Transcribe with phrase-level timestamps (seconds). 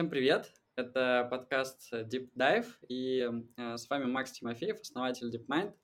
[0.00, 0.50] Всем привет!
[0.76, 3.28] Это подкаст Deep Dive, и
[3.58, 5.74] э, с вами Макс Тимофеев, основатель DeepMind.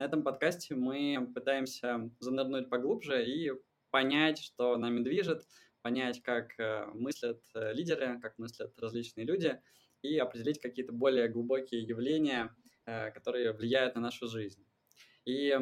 [0.00, 3.52] На этом подкасте мы пытаемся занырнуть поглубже и
[3.92, 5.46] понять, что нами движет,
[5.82, 9.60] понять, как э, мыслят э, лидеры, как мыслят различные люди,
[10.02, 12.52] и определить какие-то более глубокие явления,
[12.84, 14.66] которые влияют на нашу жизнь.
[15.24, 15.56] И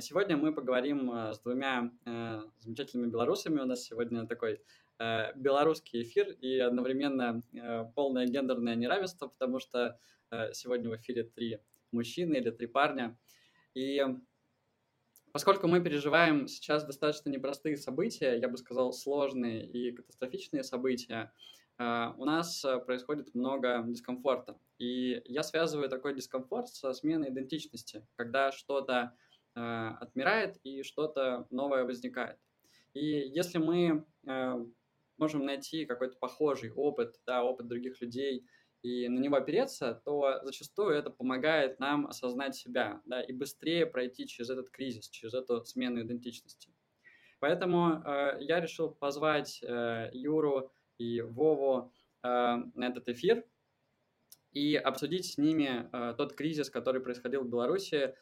[0.00, 1.92] сегодня мы поговорим с двумя
[2.58, 3.60] замечательными белорусами.
[3.60, 4.60] У нас сегодня такой
[5.34, 9.98] белорусский эфир и одновременно э, полное гендерное неравенство, потому что
[10.30, 11.58] э, сегодня в эфире три
[11.90, 13.18] мужчины или три парня.
[13.74, 14.02] И
[15.32, 21.32] поскольку мы переживаем сейчас достаточно непростые события, я бы сказал, сложные и катастрофичные события,
[21.78, 24.58] у нас происходит много дискомфорта.
[24.78, 29.16] И я связываю такой дискомфорт со сменой идентичности, когда что-то
[29.54, 32.38] отмирает и что-то новое возникает.
[32.92, 34.04] И если мы
[35.22, 38.44] можем найти какой-то похожий опыт, да, опыт других людей,
[38.82, 44.26] и на него опереться, то зачастую это помогает нам осознать себя, да, и быстрее пройти
[44.26, 46.74] через этот кризис, через эту смену идентичности.
[47.38, 51.92] Поэтому э, я решил позвать э, Юру и Вову
[52.24, 52.28] э,
[52.74, 53.44] на этот эфир
[54.50, 58.14] и обсудить с ними э, тот кризис, который происходил в Беларуси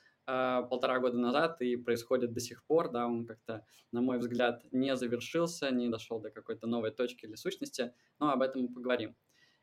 [0.68, 4.94] полтора года назад и происходит до сих пор, да, он как-то, на мой взгляд, не
[4.96, 9.16] завершился, не дошел до какой-то новой точки или сущности, но об этом мы поговорим.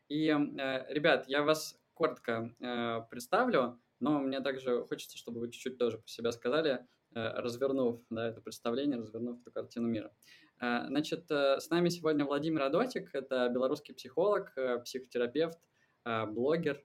[0.08, 5.78] И, э, ребят, я вас коротко э, представлю, но мне также хочется, чтобы вы чуть-чуть
[5.78, 10.12] тоже по себя сказали, э, развернув да, это представление, развернув эту картину мира.
[10.60, 15.58] Э, значит, э, с нами сегодня Владимир Адотик, это белорусский психолог, э, психотерапевт,
[16.04, 16.82] э, блогер,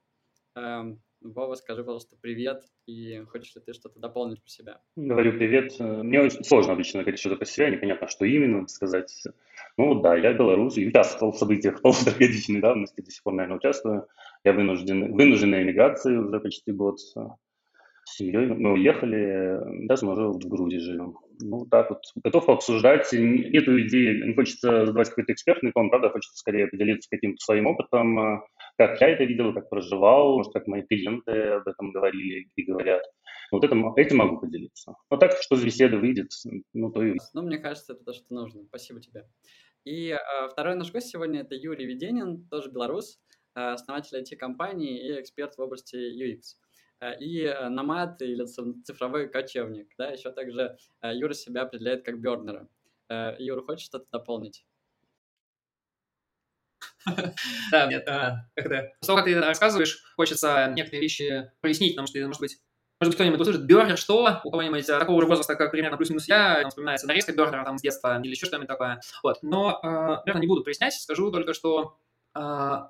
[0.56, 4.80] эм, Вова, скажи, пожалуйста, привет, и хочешь ли ты что-то дополнить про себя?
[4.94, 5.72] Говорю привет.
[5.80, 9.10] Мне очень сложно обычно говорить что-то про себя, непонятно, что именно сказать.
[9.78, 14.06] Ну да, я белорус и участвовал в событиях полуторагодичной давности, до сих пор, наверное, участвую.
[14.44, 17.14] Я вынужден, вынужденная эмиграции уже почти год с
[18.04, 18.46] семьей.
[18.46, 21.16] Мы уехали, даже мы уже в Грузии живем.
[21.40, 23.10] Ну, так вот, готов обсуждать.
[23.14, 28.42] Нету идеи, не хочется задавать какой-то экспертный тон, правда, хочется скорее поделиться каким-то своим опытом,
[28.76, 33.02] как я это видел, как проживал, может, как мои клиенты об этом говорили и говорят.
[33.52, 34.94] Вот это, этим могу поделиться.
[35.10, 36.30] Но так, что из беседы выйдет,
[36.72, 37.16] ну, то и...
[37.34, 38.64] Ну, мне кажется, это то, что нужно.
[38.64, 39.26] Спасибо тебе.
[39.84, 40.18] И э,
[40.50, 43.20] второй наш гость сегодня– это Юрий Веденин, тоже белорус,
[43.54, 46.56] э, основатель IT-компании и эксперт в области UX.
[47.00, 48.44] Э, и намат или
[48.82, 49.88] цифровой кочевник.
[49.98, 50.10] Да?
[50.10, 52.68] Еще также Юра себя определяет как бернера.
[53.38, 54.64] Юра, хочешь что-то дополнить?
[57.70, 58.82] Да, нет, когда...
[59.00, 62.58] После того, как ты рассказываешь, хочется некоторые вещи прояснить, потому что, может быть,
[63.00, 64.40] может быть, кто-нибудь услышит Бернер, что?
[64.44, 67.82] У кого-нибудь такого же возраста, как примерно плюс-минус я, там вспоминается нарезка Бернера там с
[67.82, 69.00] детства или еще что-нибудь такое.
[69.22, 69.38] Вот.
[69.42, 71.98] Но, наверное, не буду прояснять, скажу только, что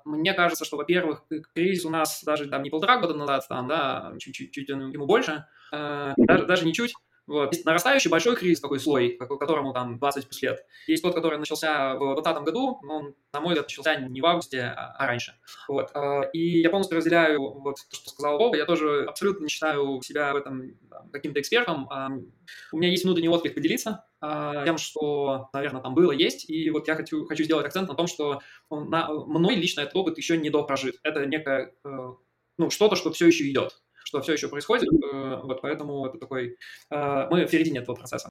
[0.05, 1.23] мне кажется, что, во-первых,
[1.53, 6.45] кризис у нас даже там не полтора года назад, там, да, чуть-чуть ему больше, даже,
[6.45, 6.93] даже не чуть,
[7.27, 7.53] вот.
[7.53, 10.65] Есть нарастающий большой кризис, такой слой, которому там 20 плюс лет.
[10.87, 14.25] Есть тот, который начался в 2020 году, но он, на мой взгляд, начался не в
[14.25, 15.33] августе, а, а раньше.
[15.67, 15.89] Вот.
[15.95, 18.55] А, и я полностью разделяю вот то, что сказал Вова.
[18.55, 20.77] Я тоже абсолютно не считаю себя в этом
[21.11, 21.87] каким-то экспертом.
[21.89, 22.09] А,
[22.71, 24.05] у меня есть внутренний отклик поделиться
[24.65, 26.49] тем, что, наверное, там было, есть.
[26.49, 30.17] И вот я хочу, хочу сделать акцент на том, что на, мной лично этот опыт
[30.17, 30.95] еще не допрожит.
[31.03, 32.13] Это некое, э,
[32.57, 36.57] ну, что-то, что все еще идет что все еще происходит, э, вот поэтому это такой,
[36.91, 38.29] э, мы в середине этого процесса.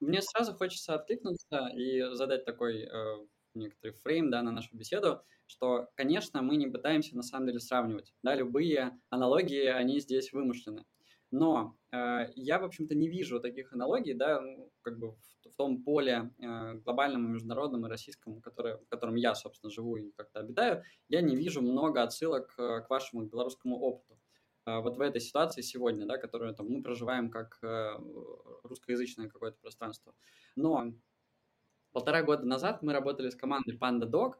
[0.00, 3.16] Мне сразу хочется откликнуться и задать такой э,
[3.54, 8.14] некоторый фрейм да, на нашу беседу, что, конечно, мы не пытаемся на самом деле сравнивать.
[8.22, 10.84] Да, любые аналогии, они здесь вымышлены.
[11.30, 15.54] Но э, я, в общем-то, не вижу таких аналогий, да, ну, как бы в, в
[15.56, 20.40] том поле э, глобальном, международном и российском, который, в котором я, собственно, живу и как-то
[20.40, 24.18] обитаю, я не вижу много отсылок э, к вашему белорусскому опыту.
[24.66, 27.92] А, вот в этой ситуации сегодня, да, которую там, мы проживаем как э,
[28.64, 30.12] русскоязычное какое-то пространство.
[30.56, 30.92] Но
[31.92, 34.34] полтора года назад мы работали с командой Panda Dog,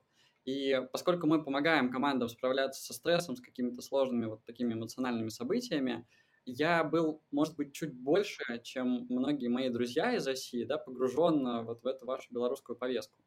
[0.44, 6.06] и поскольку мы помогаем командам справляться со стрессом, с какими-то сложными вот такими эмоциональными событиями,
[6.44, 11.82] я был, может быть, чуть больше, чем многие мои друзья из России, да, погружен вот
[11.82, 13.24] в эту вашу белорусскую повестку.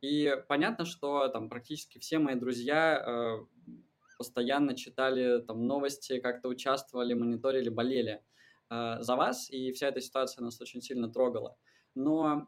[0.00, 3.76] И понятно, что там практически все мои друзья э,
[4.20, 8.22] постоянно читали там новости, как-то участвовали, мониторили, болели
[8.68, 11.56] э, за вас, и вся эта ситуация нас очень сильно трогала.
[11.94, 12.46] Но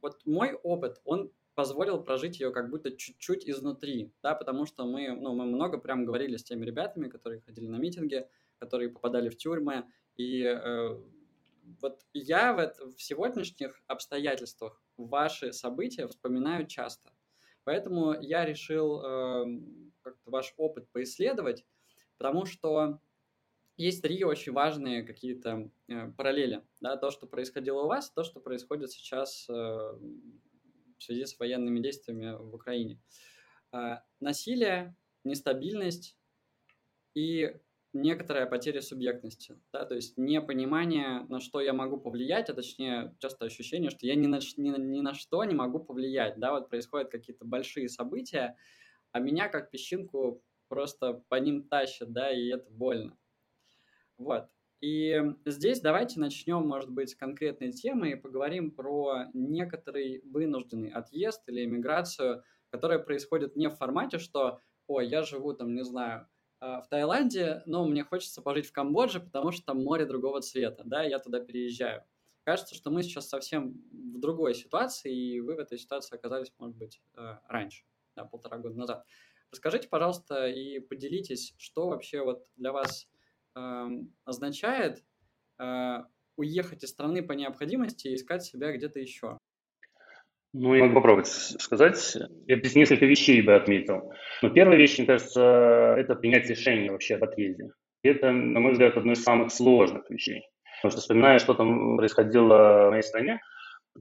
[0.00, 5.10] вот мой опыт, он позволил прожить ее как будто чуть-чуть изнутри, да, потому что мы,
[5.10, 8.26] ну, мы много прям говорили с теми ребятами, которые ходили на митинги,
[8.58, 9.84] которые попадали в тюрьмы,
[10.16, 10.98] и э,
[11.82, 17.10] вот я в, это, в сегодняшних обстоятельствах ваши события вспоминаю часто,
[17.64, 19.44] Поэтому я решил э,
[20.02, 21.64] как-то ваш опыт поисследовать,
[22.18, 23.00] потому что
[23.76, 26.62] есть три очень важные какие-то э, параллели.
[26.80, 26.96] Да?
[26.96, 32.36] То, что происходило у вас, то, что происходит сейчас э, в связи с военными действиями
[32.36, 33.00] в Украине.
[33.72, 34.94] Э, насилие,
[35.24, 36.16] нестабильность
[37.14, 37.56] и
[37.94, 43.46] некоторая потеря субъектности, да, то есть непонимание, на что я могу повлиять, а точнее часто
[43.46, 47.10] ощущение, что я ни на, ни, ни на что не могу повлиять, да, вот происходят
[47.10, 48.56] какие-то большие события,
[49.12, 53.16] а меня как песчинку просто по ним тащат, да, и это больно.
[54.18, 54.48] Вот.
[54.80, 61.48] И здесь давайте начнем, может быть, с конкретной темы и поговорим про некоторый вынужденный отъезд
[61.48, 66.28] или эмиграцию, которая происходит не в формате, что, ой, я живу там, не знаю,
[66.60, 71.02] в Таиланде, но мне хочется пожить в Камбодже, потому что там море другого цвета, да,
[71.02, 72.04] я туда переезжаю.
[72.44, 76.76] Кажется, что мы сейчас совсем в другой ситуации, и вы в этой ситуации оказались, может
[76.76, 77.84] быть, э, раньше,
[78.16, 79.06] да, полтора года назад.
[79.50, 83.08] Расскажите, пожалуйста, и поделитесь, что вообще вот для вас
[83.56, 83.86] э,
[84.24, 85.02] означает
[85.58, 86.04] э,
[86.36, 89.38] уехать из страны по необходимости и искать себя где-то еще.
[90.56, 92.16] Ну, я могу попробовать сказать.
[92.46, 94.12] Я здесь несколько вещей бы отметил.
[94.40, 97.70] Но первая вещь, мне кажется, это принять решение вообще об отъезде.
[98.04, 100.42] Это, на мой взгляд, одно из самых сложных вещей.
[100.80, 103.40] Потому что вспоминая, что там происходило в моей стране,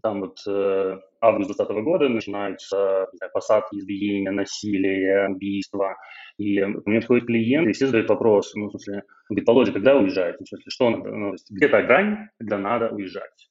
[0.04, 5.96] там вот э, август 2020 года начинаются знаю, посадки, избиения, насилие, убийства.
[6.38, 9.96] И у меня приходит клиент, и все задают вопрос, ну, в смысле, говорит, Володя, когда
[9.96, 10.40] уезжает?
[10.40, 11.10] Ну, в смысле, что надо?
[11.10, 13.50] Ну, где та грань, когда надо уезжать?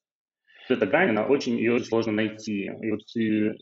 [0.68, 2.64] Эта грань, она очень, ее очень сложно найти.
[2.66, 3.52] И вот и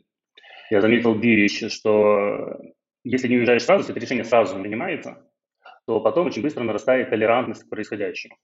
[0.70, 2.58] я заметил вещи, что
[3.04, 5.26] если не уезжаешь сразу, если это решение сразу не принимается,
[5.86, 8.36] то потом очень быстро нарастает толерантность к происходящему.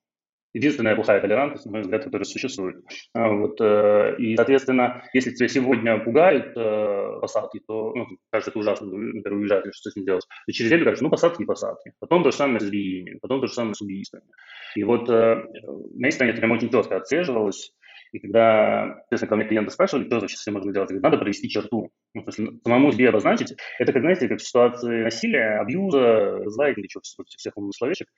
[0.53, 2.77] Единственная плохая толерантность, на мой взгляд, которая существует.
[3.13, 8.59] А, вот, э, и, соответственно, если тебя сегодня пугают э, посадки, то, ну, кажется, это
[8.59, 10.25] ужасно, например, уезжать, что с ним делать.
[10.47, 11.93] И через неделю кажется, ну, посадки и посадки.
[12.01, 14.25] Потом то же самое с избиениями, потом то же самое с убийствами.
[14.77, 15.45] И вот э,
[15.95, 17.75] моей стране это прям очень четко отслеживалось.
[18.13, 21.49] И когда, естественно, ко мне клиенты спрашивали, что с этим можно делать, говорю, надо провести
[21.49, 21.91] черту.
[22.15, 23.55] Ну, то есть самому себе обозначить.
[23.79, 26.89] Это, как, знаете, как в ситуации насилия, абьюза, разлайкинга,
[27.37, 28.09] всех умных словечек,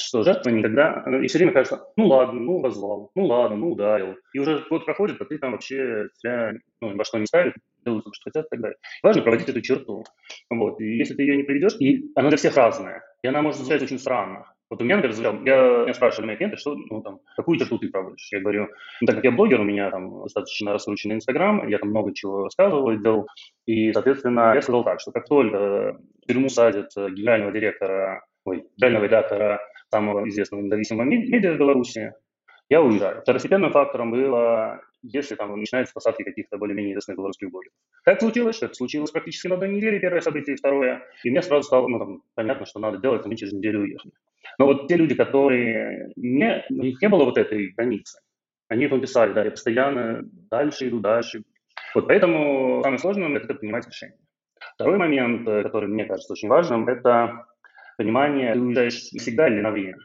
[0.00, 4.16] что жертва никогда, и все время кажется, ну ладно, ну возвал, ну ладно, ну ударил.
[4.32, 7.54] И уже год проходит, а ты там вообще себя ну, во что не ставит,
[7.84, 8.76] делают, что хотят и так далее.
[9.02, 10.04] Важно проводить эту черту.
[10.50, 10.80] Вот.
[10.80, 13.82] И если ты ее не проведешь, и она для всех разная, и она может звучать
[13.82, 14.53] очень странно.
[14.74, 17.90] Вот у меня, например, я, меня спрашивали мои клиенты, что, ну, там, какую черту ты
[17.90, 18.26] проводишь?
[18.32, 18.66] Я говорю,
[19.00, 22.42] ну, так как я блогер, у меня там достаточно раскрученный Инстаграм, я там много чего
[22.42, 23.28] рассказывал и делал,
[23.66, 29.60] и, соответственно, я сказал так, что как только тюрьму садят генерального директора, ой, генерального редактора
[29.92, 32.12] самого известного независимого медиа в Беларуси,
[32.68, 33.20] я уезжаю.
[33.20, 37.74] Второстепенным фактором было, если там начинаются посадки каких-то более-менее известных белорусских блогеров.
[38.04, 41.02] Так случилось, что это случилось практически на одной неделе, первое событие, и второе.
[41.22, 44.12] И мне сразу стало ну, там, понятно, что надо делать, и мы через неделю уехали.
[44.58, 48.20] Но вот те люди, которые не, у них не было вот этой границы,
[48.68, 51.44] они потом писали, да, я постоянно дальше иду, дальше.
[51.94, 54.18] Вот поэтому самое сложное– это принимать решения.
[54.74, 57.46] Второй момент, э, который мне кажется очень важным, это
[57.96, 59.98] понимание, ты уезжаешь всегда или на время.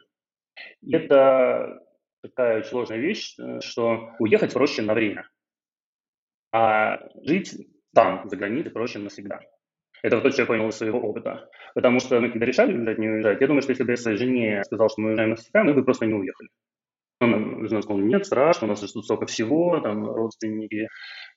[0.88, 1.82] Это
[2.22, 5.28] такая очень сложная вещь, э, что уехать проще на время,
[6.52, 7.54] а жить
[7.94, 9.40] там, за границей, проще навсегда.
[10.02, 11.48] Это вот то, что я понял из своего опыта.
[11.74, 14.62] Потому что мы когда решали уезжать, не уезжать, я думаю, что если бы я жене
[14.64, 16.48] сказал, что мы уезжаем навсегда, мы бы просто не уехали.
[17.20, 20.88] Она жена сказала, нет, страшно, у нас тут столько всего, там, родственники,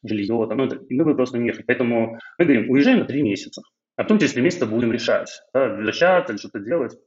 [0.01, 1.65] жилье, там, ну, и мы бы просто не уехали.
[1.65, 3.61] Поэтому мы говорим, уезжаем на три месяца,
[3.97, 6.97] а потом через три месяца будем решать, да, возвращаться или что-то делать.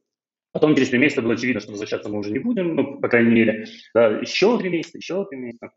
[0.52, 3.30] Потом через три месяца было очевидно, что возвращаться мы уже не будем, ну, по крайней
[3.30, 5.70] мере, да, еще три месяца, еще три месяца.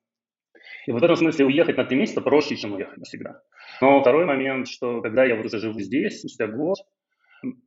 [0.86, 3.41] И вот в этом смысле уехать на три месяца проще, чем уехать навсегда.
[3.81, 6.77] Но второй момент, что когда я вот уже живу здесь, спустя год,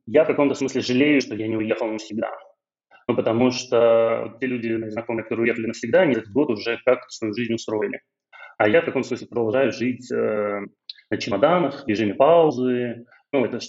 [0.05, 2.31] я в каком-то смысле жалею, что я не уехал навсегда.
[3.07, 7.33] Ну, потому что те люди, знакомые, которые уехали навсегда, они этот год уже как свою
[7.33, 8.01] жизнь устроили.
[8.57, 10.61] А я в каком-то смысле продолжаю жить э,
[11.09, 13.59] на чемоданах, в режиме паузы, ну, это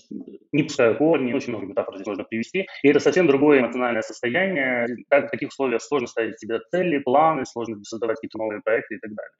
[0.53, 2.67] не пускаю корни, очень много метафор здесь можно привести.
[2.83, 4.87] И это совсем другое эмоциональное состояние.
[5.09, 8.99] Так, в таких условиях сложно ставить себе цели, планы, сложно создавать какие-то новые проекты и
[8.99, 9.33] так далее.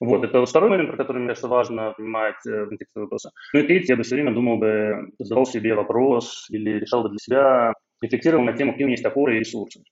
[0.00, 3.30] Вот, это второй момент, про который, мне кажется, важно понимать э, в контексте вопроса.
[3.52, 7.10] Ну и третий, я бы все время думал бы, задавал себе вопрос или решал бы
[7.10, 7.72] для себя,
[8.02, 9.82] рефлексировал на тему, какие у меня есть опоры и ресурсы.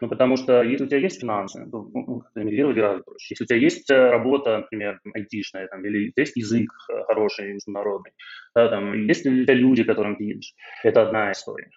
[0.00, 3.28] Ну, потому что если у тебя есть финансы, то ну, эмигрировать гораздо проще.
[3.30, 8.12] Если у тебя есть э, работа, например, айтишная, там, или есть язык э, хороший, международный,
[8.54, 10.52] да, там, есть у тебя люди, которым ты едешь,
[10.84, 11.70] это одна история.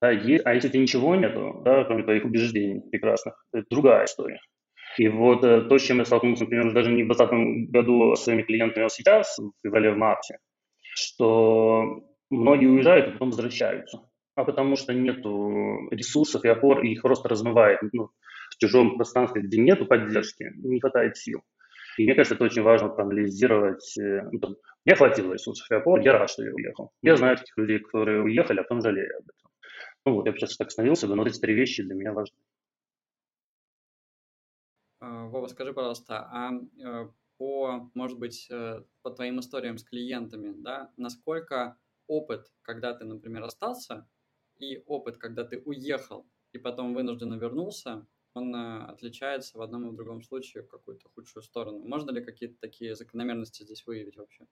[0.00, 4.06] Да, есть, а если у тебя ничего нету, да, кроме твоих убеждений прекрасных, это другая
[4.06, 4.40] история.
[4.98, 8.24] И вот э, то, с чем я столкнулся, например, даже не в 2020 году с
[8.24, 10.38] своими клиентами, а сейчас, в феврале, в марте,
[10.80, 14.00] что многие уезжают и потом возвращаются,
[14.34, 18.10] а потому что нету ресурсов и опор, и их просто размывает ну,
[18.50, 21.42] в чужом пространстве, где нету поддержки, не хватает сил.
[21.98, 23.98] И мне кажется, это очень важно проанализировать.
[23.98, 26.90] Э, ну, там, мне хватило ресурсов и опор, я рад, что я уехал.
[27.02, 29.50] Я знаю таких людей, которые уехали, а потом жалею об этом.
[30.04, 32.36] Ну вот, я бы сейчас так остановился но эти три вещи для меня важны.
[35.00, 40.52] А, Вова, скажи, пожалуйста, а э, по, может быть, э, по твоим историям с клиентами,
[40.56, 44.08] да, насколько опыт, когда ты, например, остался,
[44.62, 49.90] и опыт, когда ты уехал и потом вынужденно вернулся, он э, отличается в одном и
[49.90, 51.80] в другом случае в какую-то худшую сторону.
[51.80, 54.46] Можно ли какие-то такие закономерности здесь выявить вообще?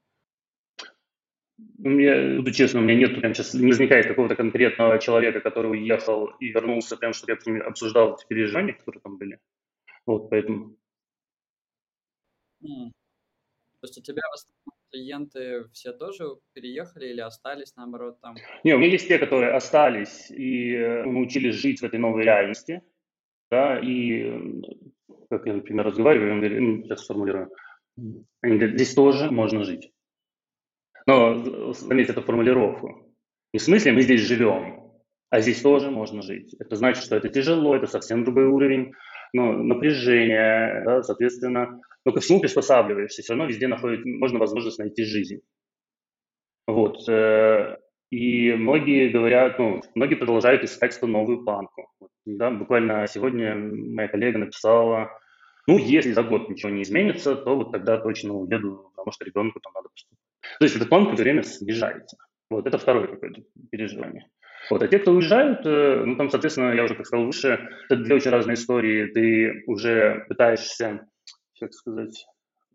[1.78, 6.26] Мне, буду честно, у меня нет прям сейчас не возникает какого-то конкретного человека, который уехал
[6.40, 9.38] и вернулся, прям чтобы я обсуждал эти переживания, которые там были.
[10.06, 10.76] Вот, поэтому
[12.62, 12.92] М.
[13.80, 18.36] То есть у тебя в основном клиенты все тоже переехали или остались, наоборот, там?
[18.64, 22.82] Не, у меня есть те, которые остались и э, научились жить в этой новой реальности,
[23.50, 24.62] да, и
[25.28, 27.50] как я, например, разговариваю, сейчас сформулирую,
[27.96, 29.92] они говорят, здесь тоже можно жить.
[31.06, 33.14] Но заметьте эту формулировку.
[33.52, 34.92] Не в смысле мы здесь живем,
[35.30, 36.54] а здесь тоже можно жить.
[36.58, 38.92] Это значит, что это тяжело, это совсем другой уровень
[39.32, 45.04] ну, напряжения, да, соответственно, но ко всему приспосабливаешься, все равно везде находит, можно возможность найти
[45.04, 45.40] жизнь.
[46.66, 47.08] Вот.
[47.08, 47.76] Э,
[48.10, 51.90] и многие говорят, ну, многие продолжают искать эту новую планку.
[52.26, 55.10] Да, буквально сегодня моя коллега написала,
[55.66, 59.60] ну, если за год ничего не изменится, то вот тогда точно уеду, потому что ребенку
[59.60, 60.18] там надо поступить.
[60.58, 62.16] То есть эта планка все время снижается.
[62.50, 64.28] Вот это второе какое-то переживание.
[64.70, 64.82] Вот.
[64.82, 68.14] А те, кто уезжают, э, ну, там, соответственно, я уже как сказал выше, это две
[68.14, 69.06] очень разные истории.
[69.06, 71.08] Ты уже пытаешься,
[71.58, 72.24] как сказать,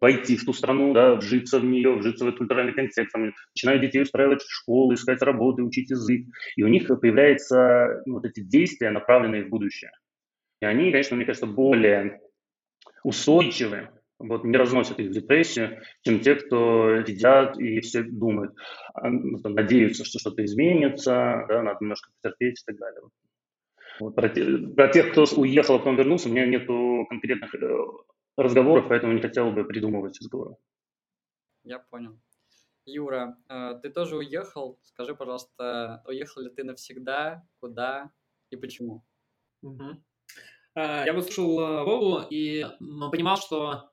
[0.01, 3.81] войти в ту страну, да, вжиться в нее, вжиться в этот культуральный контекст, там, начинают
[3.81, 6.25] детей устраивать в школу, искать работу, учить язык,
[6.57, 9.91] и у них появляются ну, вот эти действия, направленные в будущее.
[10.61, 12.19] И они, конечно, мне кажется, более
[13.03, 18.53] устойчивы вот, не разносят их в депрессию, чем те, кто сидят и все думают,
[18.93, 23.01] а, ну, надеются, что что-то изменится, да, надо немножко потерпеть и так далее.
[23.99, 26.67] Вот, про, про тех, кто уехал, а потом вернулся, у меня нет
[27.09, 27.77] конкретных э,
[28.37, 30.55] разговоров, поэтому не хотел бы придумывать из головы.
[31.63, 32.19] Я понял.
[32.85, 34.79] Юра, э, ты тоже уехал.
[34.83, 38.11] Скажи, пожалуйста, уехал ли ты навсегда, куда
[38.49, 39.03] и почему?
[39.61, 40.03] Угу.
[40.75, 42.65] Я бы слушал э, Вову и
[43.11, 43.91] понимал, что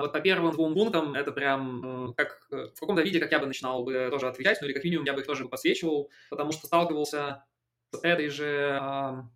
[0.00, 3.46] вот по первым двум пунктам это прям как э, в каком-то виде, как я бы
[3.46, 6.66] начинал бы тоже отвечать, ну или как минимум я бы их тоже подсвечивал, потому что
[6.66, 7.44] сталкивался
[7.92, 8.80] с этой же,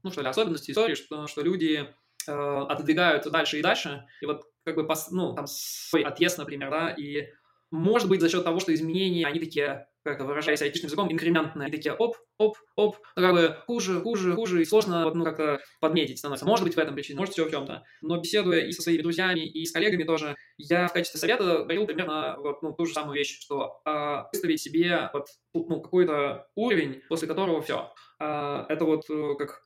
[0.02, 1.88] ну что ли, особенностью истории, что, что люди
[2.26, 6.90] э, отодвигают дальше и дальше, и вот как бы, ну, там свой отъезд, например, да,
[6.90, 7.28] и
[7.70, 11.92] может быть за счет того, что изменения, они такие как выражаясь айтишным языком, инкрементные, такие
[11.92, 16.46] оп, оп, оп, ну, как бы хуже, хуже, хуже, и сложно ну, как-то подметить становится.
[16.46, 17.82] Может быть, в этом причине, может, все в чем-то.
[18.02, 21.86] Но беседуя и со своими друзьями, и с коллегами тоже, я в качестве совета говорил
[21.86, 27.02] примерно вот, ну, ту же самую вещь, что э, выставить себе вот, ну, какой-то уровень,
[27.08, 27.92] после которого все.
[28.20, 29.62] Э, а, это вот э, как,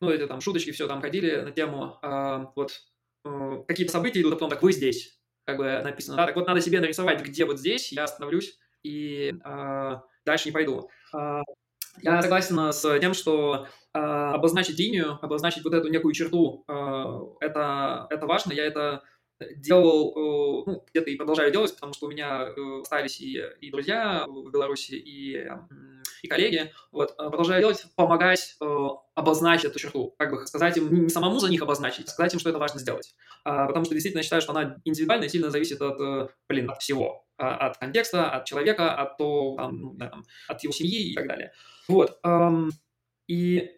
[0.00, 2.72] ну, эти там шуточки все там ходили на тему, э, вот,
[3.24, 6.16] э, какие-то события идут, а потом так, вы здесь, как бы написано.
[6.16, 6.26] Да?
[6.26, 10.90] Так вот, надо себе нарисовать, где вот здесь я остановлюсь, и э, дальше не пойду.
[11.14, 11.40] Э,
[12.02, 18.06] я согласен с тем, что э, обозначить линию, обозначить вот эту некую черту, э, это,
[18.10, 18.52] это важно.
[18.52, 19.02] Я это
[19.56, 20.12] делал,
[20.66, 24.92] ну, где-то и продолжаю делать, потому что у меня остались и, и друзья в Беларуси,
[24.92, 25.48] и,
[26.22, 26.72] и коллеги.
[26.92, 28.56] Вот, продолжаю делать, помогать
[29.14, 32.40] обозначить эту черту, как бы сказать им, не самому за них обозначить, а сказать им,
[32.40, 33.14] что это важно сделать.
[33.44, 37.26] Потому что действительно считаю, что она индивидуально сильно зависит от, блин, от всего.
[37.40, 41.14] А, от контекста, от человека, от, то, там, ну, да, там, от его семьи и
[41.14, 41.52] так далее.
[41.88, 42.18] Вот.
[42.22, 42.70] Эм,
[43.28, 43.70] и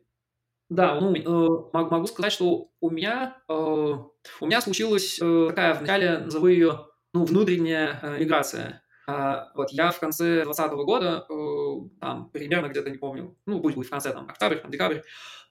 [0.69, 6.19] да, ну, э, могу сказать, что у меня, э, у меня случилась э, такая вначале,
[6.19, 8.82] назову ее, ну, внутренняя э, миграция.
[9.09, 13.75] Uh, вот я в конце 2020 года, uh, там, примерно где-то, не помню, ну, пусть
[13.75, 15.01] будет в конце, там, октябрь, там, декабрь,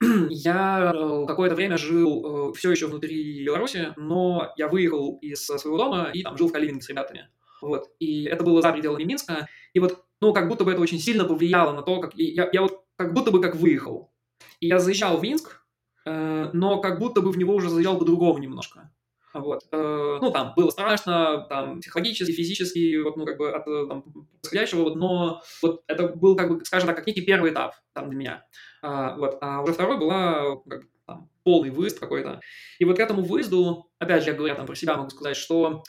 [0.30, 6.10] я uh, какое-то время жил все еще внутри Беларуси, но я выехал из своего дома
[6.14, 7.28] и там жил в Калининге с ребятами.
[7.60, 7.90] Вот.
[8.00, 9.48] И это было за пределами Минска.
[9.72, 12.12] И вот, ну, как будто бы это очень сильно повлияло на то, как...
[12.16, 14.12] Я, я вот как будто бы как выехал.
[14.60, 15.64] И я заезжал в Минск,
[16.04, 18.92] э, но как будто бы в него уже заезжал по-другому немножко.
[19.34, 19.62] Вот.
[19.72, 24.04] Э, ну, там было страшно, там, психологически, физически, вот, ну, как бы от там,
[24.40, 28.08] происходящего, вот, но вот это был, как бы, скажем так, как некий первый этап там
[28.08, 28.46] для меня.
[28.82, 29.38] А, вот.
[29.40, 32.40] А уже второй была как, там, полный выезд какой-то.
[32.78, 35.82] И вот к этому выезду, опять же, я говоря там про себя могу сказать, что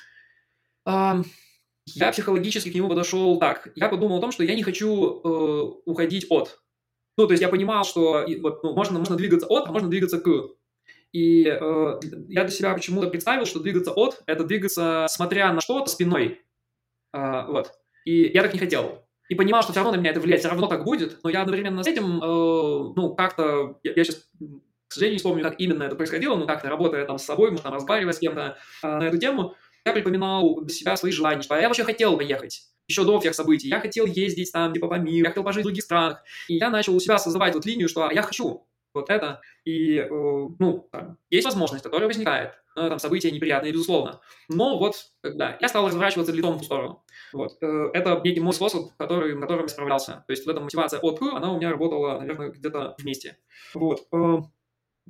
[1.85, 3.69] я психологически к нему подошел так.
[3.75, 6.59] Я подумал о том, что я не хочу э, уходить от.
[7.17, 10.19] Ну, то есть я понимал, что вот, ну, можно, можно двигаться от, а можно двигаться
[10.19, 10.29] к.
[11.13, 15.89] И э, я для себя почему-то представил, что двигаться от– это двигаться, смотря на что-то
[15.89, 16.41] спиной.
[17.13, 17.71] Э, вот.
[18.03, 19.05] И я так не хотел.
[19.29, 21.43] И понимал, что все равно на меня это влияет, все равно так будет, но я
[21.43, 24.27] одновременно с этим, э, ну, как-то, я, я сейчас,
[24.87, 27.63] к сожалению, не вспомню, как именно это происходило, но как-то работая там с собой, может,
[27.63, 29.55] там разговаривая с кем-то э, на эту тему,
[29.85, 33.69] я припоминал для себя свои желания, что я вообще хотел поехать еще до всех событий.
[33.69, 36.21] Я хотел ездить там, типа, по миру, я хотел пожить в других странах.
[36.47, 39.41] И я начал у себя создавать вот линию, что я хочу вот это.
[39.65, 42.53] И, э, ну, там, есть возможность, которая возникает.
[42.75, 44.19] Там события неприятные, безусловно.
[44.49, 47.03] Но вот, когда я стал разворачиваться лицом в сторону.
[47.31, 47.51] Вот.
[47.61, 50.23] Э, это некий мой способ, который, которым я справлялся.
[50.25, 53.37] То есть вот эта мотивация от она у меня работала, наверное, где-то вместе.
[53.75, 54.07] Вот.
[54.11, 54.37] Э,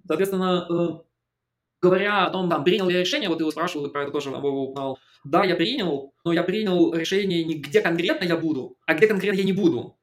[0.05, 1.03] соответственно,
[1.81, 4.29] говоря о том, там, принял ли я решение, вот ты его спрашивал, про это тоже
[4.29, 4.97] упоминал.
[5.23, 9.39] Да, я принял, но я принял решение не где конкретно я буду, а где конкретно
[9.39, 9.97] я не буду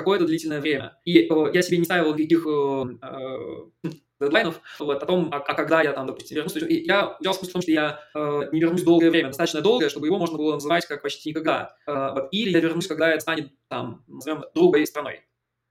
[0.00, 0.98] какое-то длительное время.
[1.04, 3.90] И э, я себе не ставил никаких э, э,
[4.20, 6.56] дедлайнов вот, о том, а, а когда я там, допустим, вернусь.
[6.56, 9.88] И я делал смысл в том, что я э, не вернусь долгое время, достаточно долгое,
[9.88, 11.76] чтобы его можно было называть как почти никогда.
[11.86, 15.22] Э, вот, или я вернусь, когда это станет, там, назовем, другой страной.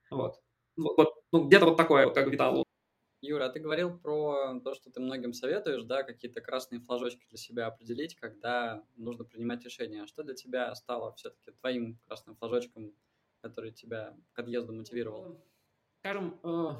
[0.10, 0.40] Вот.
[0.76, 2.64] Вот, вот ну, где-то вот такое вот, как витало.
[3.22, 7.38] Юра, а ты говорил про то, что ты многим советуешь, да, какие-то красные флажочки для
[7.38, 10.04] себя определить, когда нужно принимать решение.
[10.04, 12.94] А что для тебя стало все-таки твоим красным флажочком
[13.42, 15.44] который тебя к отъезду мотивировал?
[16.00, 16.74] Скажем, э,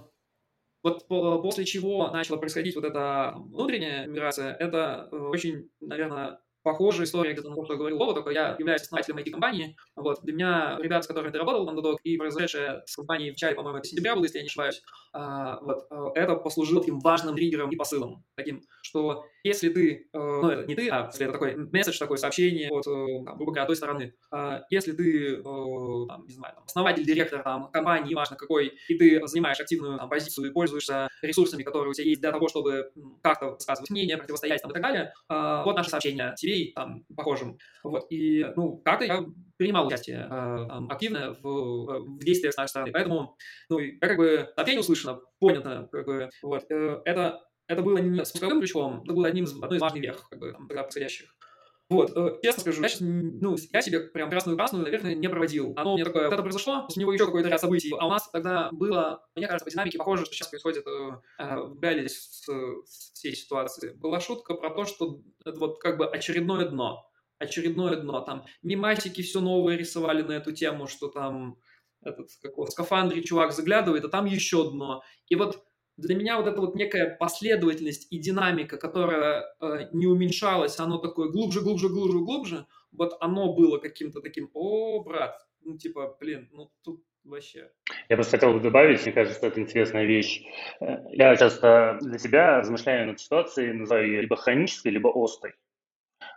[0.84, 7.34] вот после чего начала происходить вот эта внутренняя миграция, это э, очень, наверное, похожая история
[7.34, 9.76] где-то на то, что говорил Вова, только я являюсь основателем IT-компании.
[9.96, 10.22] Вот.
[10.24, 13.80] Для меня ребята, с которыми ты работал, Underdog, и произошедшее с компанией в чае, по-моему,
[13.80, 14.82] это сентября было, если я не ошибаюсь,
[15.14, 18.24] а, вот, э, это послужило таким важным триггером и посылом.
[18.36, 22.18] Таким, что если ты, э, ну, это не ты, а если это такой месседж, такое
[22.18, 26.64] сообщение от, э, там, грубо говоря, той стороны, а, если ты, там, не знаю, там,
[26.66, 31.64] основатель, директор там, компании, неважно какой, и ты занимаешь активную там, позицию и пользуешься ресурсами,
[31.64, 32.92] которые у тебя есть для того, чтобы
[33.24, 37.04] как-то высказывать мнение, противостоять там, и так далее, а, вот наше сообщение тебе и там,
[37.16, 37.58] похожим.
[37.84, 38.08] Вот.
[38.10, 39.26] И, ну, как-то я
[39.58, 42.92] принимал участие там, активно в, в действиях с нашей стороны.
[42.92, 43.36] Поэтому,
[43.70, 46.64] ну, я как бы сообщение услышано, понято, как бы, вот.
[46.70, 50.40] Это это было не спусковым крючком, это было одним из, одной из важных вех, как
[50.40, 51.36] бы, там, тогда происходящих.
[51.88, 55.74] Вот, э, честно скажу, я сейчас, ну, я себе прям красную-красную, наверное, не проводил.
[55.76, 58.10] Оно у меня такое, вот это произошло, после него еще какой-то ряд событий, а у
[58.10, 62.08] нас тогда было, мне кажется, по динамике похоже, что сейчас происходит э, э в реалии
[62.08, 63.94] с, с всей ситуации.
[63.94, 67.10] Была шутка про то, что это вот как бы очередное дно.
[67.38, 68.22] Очередное дно.
[68.22, 71.58] Там мимасики все новые рисовали на эту тему, что там
[72.02, 75.02] этот, как в скафандре чувак заглядывает, а там еще дно.
[75.28, 75.64] И вот
[76.00, 81.30] для меня вот эта вот некая последовательность и динамика, которая э, не уменьшалась, оно такое
[81.30, 86.72] глубже, глубже, глубже, глубже, вот оно было каким-то таким, о, брат, ну типа, блин, ну
[86.84, 87.70] тут вообще.
[88.08, 90.44] Я просто хотел бы добавить, мне кажется, это интересная вещь.
[90.80, 95.54] Э, я часто для себя размышляю над ситуацией, называю ее либо хронической, либо острой.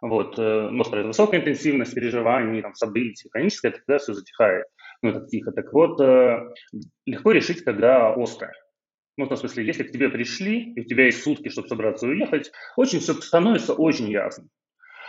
[0.01, 3.29] Вот, э, острая– это высокая интенсивность переживаний, там, событий.
[3.31, 4.67] Хроническая– это когда все затихает,
[5.01, 5.53] ну, это тихо.
[5.53, 6.41] Так вот, э,
[7.07, 8.53] легко решить, когда острая.
[9.17, 12.07] Ну, в том смысле, если к тебе пришли, и у тебя есть сутки, чтобы собраться
[12.07, 14.49] и уехать, очень все становится очень ясно.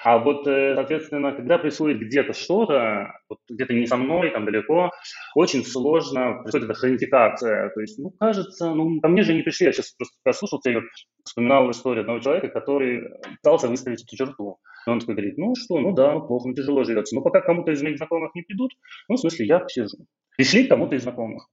[0.04, 4.92] А вот, э, соответственно, когда происходит где-то что-то, вот где-то не со мной, там далеко,
[5.34, 7.70] очень сложно происходит эта хронификация.
[7.70, 9.68] То есть, ну, кажется, ну, ко мне же не пришли.
[9.68, 10.82] Я сейчас просто послушался и
[11.24, 13.12] вспоминал историю одного человека, который
[13.42, 14.58] пытался выставить эту черту.
[14.86, 17.16] И он такой говорит, ну что, ну да, ну плохо, ну тяжело живется.
[17.16, 18.72] Но пока кому-то из моих знакомых не придут,
[19.08, 20.06] ну, в смысле, я сижу.
[20.36, 21.48] Пришли кому-то из знакомых.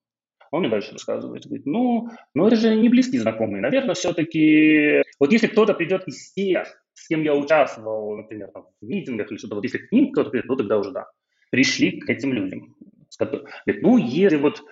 [0.50, 3.62] Он мне дальше рассказывает, говорит, ну, ну это же не близкие знакомые.
[3.62, 8.86] Наверное, все-таки, вот если кто-то придет из тех, с кем я участвовал, например, там, в
[8.86, 11.06] митингах или что-то, вот если к ним кто-то придет, то тогда уже да.
[11.50, 12.74] Пришли к этим людям.
[13.18, 14.62] Говорит, ну, если вот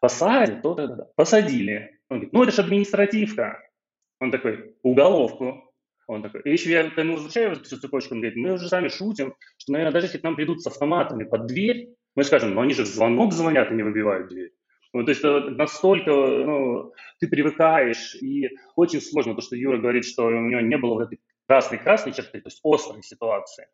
[0.00, 1.06] посадят, то тогда да.
[1.14, 1.98] Посадили.
[2.08, 3.58] Он говорит, ну, это же административка.
[4.20, 5.64] Он такой, уголовку.
[6.06, 9.34] Он такой, и еще я нему возвращаю эту цепочку, он говорит, мы уже сами шутим,
[9.58, 12.72] что, наверное, даже если к нам придут с автоматами под дверь, мы скажем, ну они
[12.72, 14.52] же звонок звонят и не выбивают дверь.
[14.94, 20.26] Ну, то есть настолько ну, ты привыкаешь, и очень сложно, то, что Юра говорит, что
[20.26, 23.66] у него не было вот этой красной-красной черты, то есть острой ситуации.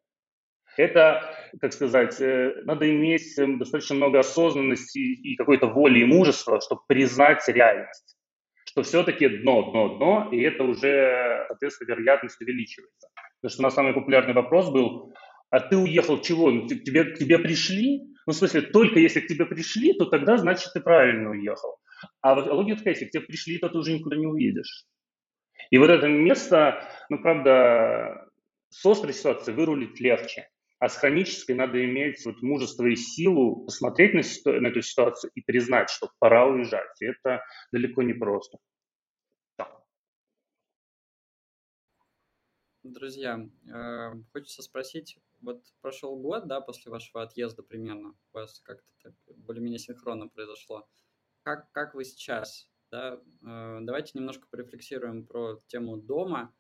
[0.77, 1.23] Это,
[1.61, 6.81] как сказать, э, надо иметь эм, достаточно много осознанности и какой-то воли и мужества, чтобы
[6.89, 8.17] признать реальность,
[8.65, 13.09] что все-таки дно, дно, дно, и это уже, соответственно, вероятность увеличивается.
[13.41, 15.13] Потому что у нас самый популярный вопрос был,
[15.51, 16.51] а ты уехал чего?
[16.51, 18.03] Ну, тебе, тебе пришли?
[18.27, 21.77] Ну, в смысле, только если к тебе пришли, то тогда, значит, ты правильно уехал.
[22.21, 24.87] А вот логика такая, если к тебе пришли, то ты уже никуда не уедешь.
[25.71, 28.29] И вот это место, ну, правда,
[28.71, 30.49] с острой ситуацией вырулить легче.
[30.81, 35.31] а с хронической надо иметь вот мужество и силу посмотреть на, ситу- на эту ситуацию
[35.35, 37.01] и признать, что пора уезжать.
[37.01, 38.59] И это далеко не просто.
[42.83, 48.89] Друзья, э, хочется спросить, вот прошел год, да, после вашего отъезда примерно, у вас как-то
[49.03, 50.89] так более-менее синхронно произошло.
[51.43, 53.21] Как, как вы сейчас, да?
[53.43, 56.55] Э, давайте немножко порефлексируем про тему дома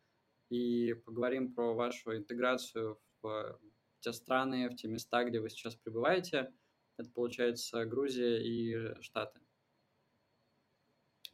[0.50, 3.58] и поговорим про вашу интеграцию в
[4.00, 6.52] те страны, в те места, где вы сейчас пребываете.
[6.96, 9.40] Это, получается, Грузия и Штаты.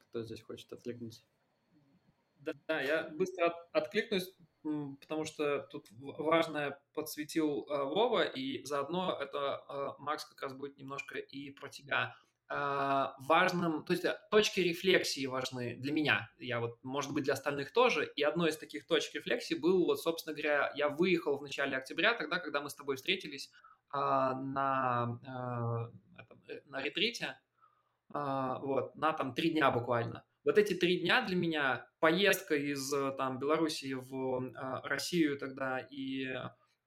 [0.08, 1.22] Кто здесь хочет откликнуться?
[2.36, 9.64] Да, да, я быстро откликнусь потому что тут важное подсветил э, Вова, и заодно это
[9.68, 12.14] э, Макс как раз будет немножко и про тебя.
[12.50, 17.72] Э, важным, то есть точки рефлексии важны для меня, я вот, может быть, для остальных
[17.72, 21.76] тоже, и одной из таких точек рефлексии был, вот, собственно говоря, я выехал в начале
[21.76, 23.50] октября, тогда, когда мы с тобой встретились
[23.92, 25.18] на,
[26.66, 27.36] на ретрите,
[28.08, 30.24] вот, на там три дня буквально.
[30.44, 35.78] Вот эти три дня для меня, поездка из э, там, Белоруссии в а, Россию тогда
[35.78, 36.26] и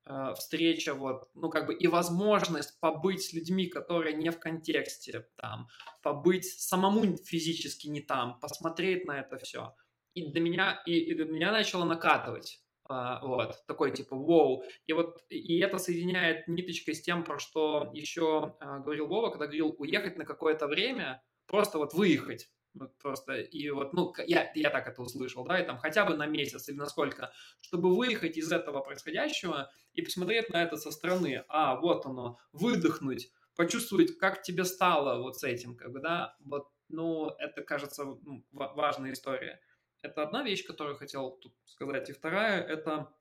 [0.06, 5.30] а, встреча, вот, ну, как бы и возможность побыть с людьми, которые не в контексте,
[5.36, 5.68] там,
[6.02, 9.76] побыть самому физически не там, посмотреть на это все.
[10.16, 12.60] И для меня, и, и для меня начало накатывать.
[12.90, 14.66] Uh, вот, такой типа вау.
[14.88, 19.74] И вот, и это соединяет ниточкой с тем, про что еще говорил Вова, когда говорил
[19.78, 22.50] уехать на какое-то время, просто вот выехать.
[22.74, 26.16] Вот просто, и вот, ну, я, я так это услышал, да, и там хотя бы
[26.16, 27.32] на месяц или на сколько,
[27.62, 31.44] чтобы выехать из этого происходящего и посмотреть на это со стороны.
[31.50, 36.68] А, вот оно, выдохнуть, почувствовать, как тебе стало вот с этим, как бы, да, вот,
[36.90, 39.62] ну, это, кажется, ну, важная история.
[40.02, 42.10] Это одна вещь, которую хотел тут сказать.
[42.10, 43.14] И вторая, это,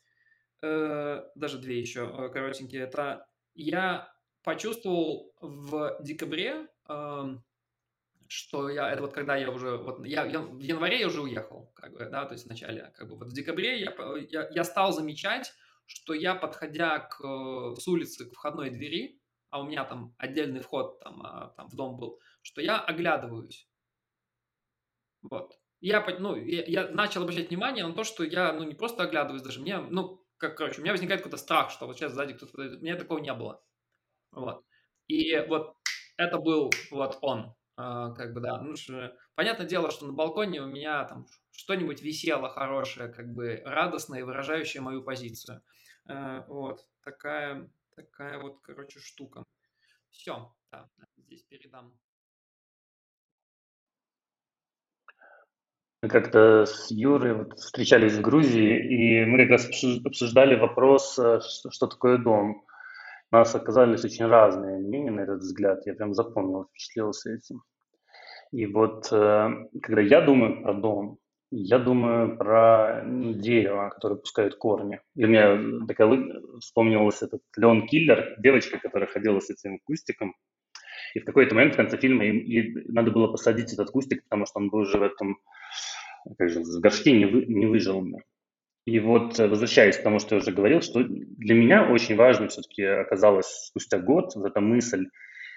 [0.63, 4.13] э, даже две еще э, коротенькие, это я
[4.43, 7.25] почувствовал в декабре, э,
[8.33, 11.71] что я, это вот когда я уже, вот я, я в январе я уже уехал,
[11.75, 13.95] как бы, да, то есть в начале, как бы вот в декабре я,
[14.31, 15.53] я, я стал замечать,
[15.85, 17.21] что я, подходя к,
[17.77, 21.77] с улицы к входной двери, а у меня там отдельный вход там, а, там в
[21.77, 23.69] дом был, что я оглядываюсь.
[25.21, 25.59] Вот.
[25.81, 29.43] Я, ну, я, я начал обращать внимание на то, что я, ну, не просто оглядываюсь
[29.43, 32.57] даже, мне, ну, как, короче, у меня возникает какой-то страх, что вот сейчас сзади кто-то,
[32.57, 33.63] у меня такого не было.
[34.31, 34.65] Вот.
[35.07, 35.77] И вот
[36.17, 37.55] это был вот он.
[37.77, 42.49] А, как бы, да, что, понятное дело, что на балконе у меня там что-нибудь висело
[42.49, 45.63] хорошее, как бы радостное выражающее мою позицию.
[46.07, 49.45] А, вот, такая, такая вот, короче, штука.
[50.11, 51.99] Все, да, здесь передам.
[56.03, 61.41] Мы как-то с Юрой вот встречались в Грузии, и мы как раз обсуждали вопрос, э,
[61.71, 62.67] что такое дом.
[63.33, 65.87] У нас оказались очень разные мнения на этот взгляд.
[65.87, 67.63] Я прям запомнил, впечатлился этим.
[68.51, 69.49] И вот э,
[69.81, 71.19] когда я думаю про дом,
[71.51, 75.01] я думаю про дерево, которое пускает корни.
[75.17, 76.11] И мне такая
[76.61, 80.35] вспомнилась этот Леон Киллер, девочка, которая ходила с этим кустиком.
[81.15, 84.59] И в какой-то момент в конце фильма ей надо было посадить этот кустик, потому что
[84.59, 85.39] он был уже в этом,
[86.37, 88.07] как же, в горшке не, вы, не выжил.
[88.85, 92.49] И вот, э, возвращаясь к тому, что я уже говорил, что для меня очень важно
[92.49, 95.07] все-таки оказалось спустя год вот эта мысль,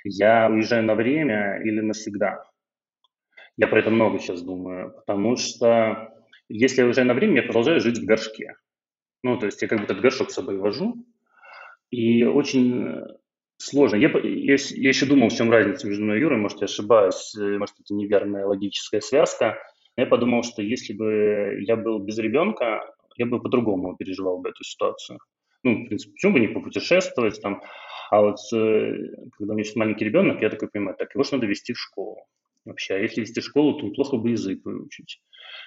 [0.03, 2.43] я уезжаю на время или навсегда.
[3.57, 6.13] Я про это много сейчас думаю, потому что
[6.49, 8.53] если я уезжаю на время, я продолжаю жить в горшке.
[9.23, 10.95] Ну, то есть я как бы этот горшок с собой вожу,
[11.89, 13.01] и очень
[13.57, 13.95] сложно.
[13.95, 17.33] Я, я, я еще думал, в чем разница между мной и Юрой, может, я ошибаюсь,
[17.35, 19.57] э, может, это неверная логическая связка.
[19.97, 22.83] Я подумал, что если бы я был без ребенка,
[23.15, 25.19] я бы по-другому переживал бы эту ситуацию.
[25.63, 27.62] Ну, в принципе, почему бы не попутешествовать там?
[28.12, 28.93] А вот э,
[29.38, 31.80] когда у меня есть маленький ребенок, я такой понимаю, так, его же надо вести в
[31.80, 32.28] школу
[32.65, 32.95] вообще.
[32.95, 35.21] А если вести школу, то плохо бы язык выучить.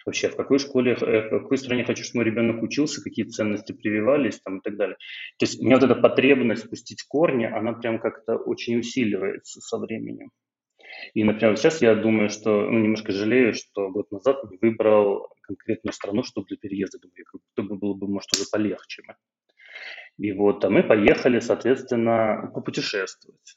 [0.05, 3.73] Вообще, в какой школе, э, в какой стране хочу, чтобы мой ребенок учился, какие ценности
[3.73, 4.97] прививались там и так далее.
[5.39, 9.79] То есть у меня вот эта потребность спустить корни, она прям как-то очень усиливается со
[9.79, 10.31] временем.
[11.15, 16.23] И, например, сейчас я думаю, что, ну, немножко жалею, что год назад выбрал конкретную страну,
[16.23, 19.03] чтобы для переезда, думаю, как будто бы было бы, может, уже полегче.
[20.19, 23.57] И вот, а мы поехали, соответственно, попутешествовать.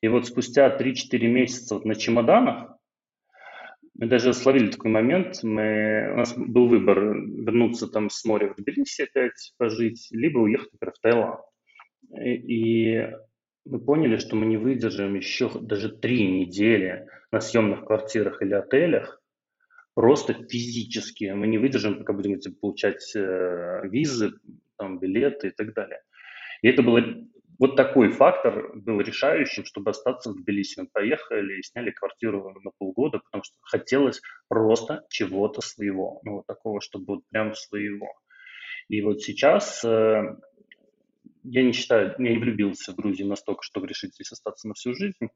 [0.00, 2.76] И вот спустя 3-4 месяца вот на чемоданах,
[3.96, 8.56] мы даже словили такой момент, мы, у нас был выбор вернуться там с моря в
[8.56, 11.40] Тбилиси опять пожить, либо уехать, например, в Таиланд.
[12.20, 13.08] И
[13.64, 19.22] мы поняли, что мы не выдержим еще даже три недели на съемных квартирах или отелях,
[19.94, 21.32] просто физически.
[21.32, 24.32] Мы не выдержим, пока будем получать э, визы,
[24.76, 26.00] там, билеты и так далее.
[26.62, 27.00] И это было
[27.58, 30.80] вот такой фактор был решающим, чтобы остаться в Тбилиси.
[30.80, 36.20] Мы поехали и сняли квартиру на полгода, потому что хотелось просто чего-то своего.
[36.24, 38.08] Ну, вот такого, чтобы вот прям своего.
[38.88, 40.36] И вот сейчас э,
[41.44, 44.94] я не считаю, я не влюбился в Грузию настолько, чтобы решить здесь остаться на всю
[44.94, 45.28] жизнь.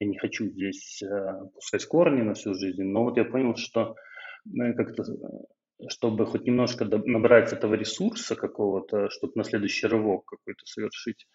[0.00, 2.82] Я не хочу здесь э, пускать корни на всю жизнь.
[2.82, 3.96] Но вот я понял, что
[4.46, 5.04] э, как-то
[5.88, 11.26] чтобы хоть немножко набрать этого ресурса какого-то, чтобы на следующий рывок какой-то совершить,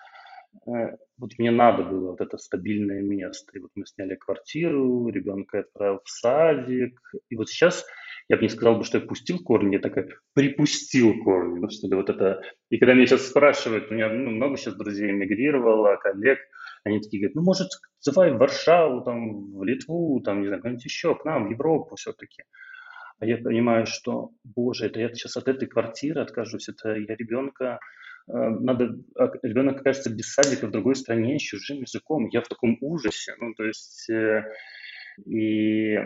[0.67, 3.57] Э, вот мне надо было вот это стабильное место.
[3.57, 6.99] И вот мы сняли квартиру, ребенка отправил в садик.
[7.29, 7.85] И вот сейчас
[8.31, 9.93] я бы не сказал бы, что я пустил корни, я так
[10.33, 11.59] припустил корни.
[11.59, 12.41] Ну, что ли, вот это...
[12.69, 16.39] И когда меня сейчас спрашивают, у меня ну, много сейчас друзей эмигрировало, коллег,
[16.83, 17.67] они такие говорят, ну, может,
[18.05, 21.95] давай в Варшаву, там, в Литву, там, не знаю, куда-нибудь еще, к нам, в Европу
[21.95, 22.43] все-таки.
[23.19, 27.79] А я понимаю, что, боже, это я сейчас от этой квартиры откажусь, это я ребенка
[28.27, 32.27] Э, надо, а, ребенок окажется без садика в другой стране с чужим языком.
[32.31, 33.35] Я в таком ужасе.
[33.39, 34.43] Ну, то есть, э,
[35.25, 35.97] и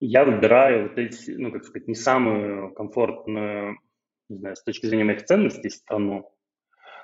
[0.00, 3.78] я выбираю вот эти, ну, как сказать, не самую комфортную,
[4.28, 6.30] не знаю, с точки зрения моих ценностей страну,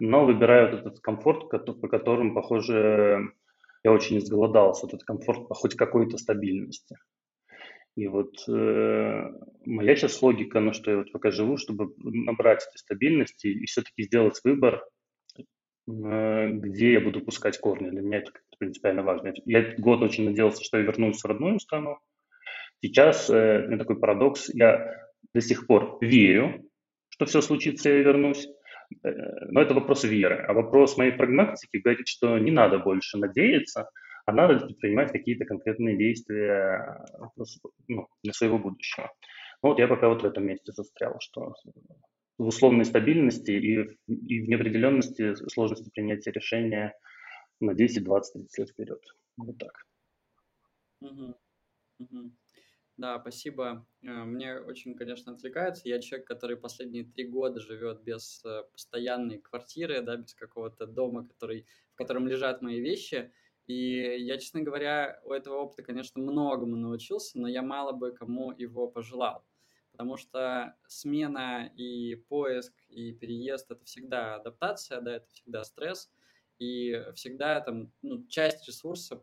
[0.01, 3.33] но выбираю вот этот комфорт, по которому, похоже,
[3.85, 6.97] я очень изголодался, этот комфорт по хоть какой-то стабильности.
[7.97, 9.31] И вот э,
[9.65, 14.03] моя сейчас логика, ну что я вот пока живу, чтобы набрать этой стабильности и все-таки
[14.03, 14.85] сделать выбор,
[15.39, 17.89] э, где я буду пускать корни.
[17.89, 19.33] Для меня это принципиально важно.
[19.47, 21.99] Я год очень надеялся, что я вернусь в родную страну.
[22.83, 24.49] Сейчас э, у меня такой парадокс.
[24.55, 26.65] Я до сих пор верю,
[27.09, 28.49] что все случится, я вернусь.
[29.05, 29.11] Э,
[29.51, 30.45] но это вопрос веры.
[30.49, 33.89] А вопрос моей прагматики говорит, что не надо больше надеяться–
[34.27, 37.05] а надо предпринимать какие-то конкретные действия
[37.39, 37.45] э,
[37.87, 39.13] ну, для своего будущего.
[39.63, 41.55] Ну, вот я пока вот в этом месте застрял, что
[42.37, 46.93] в условной стабильности и, и в неопределенности сложности принятия решения
[47.61, 49.01] на 10, 20, 30 лет вперед.
[49.37, 49.87] Вот так.
[51.01, 51.35] Угу.
[52.01, 52.33] Угу.
[52.97, 53.87] Да, спасибо.
[54.03, 55.83] Э, мне очень, конечно, отвлекается.
[55.89, 61.27] Я человек, который последние три года живет без э, постоянной квартиры, да, без какого-то дома,
[61.27, 63.33] который, в котором лежат мои вещи.
[63.67, 68.53] И я, честно говоря, у этого опыта, конечно, многому научился, но я мало бы кому
[68.53, 69.45] его пожелал.
[69.93, 76.11] Потому что смена и поиск, и переезд– это всегда адаптация, да, это всегда стресс.
[76.59, 79.23] И всегда там ну, часть ресурса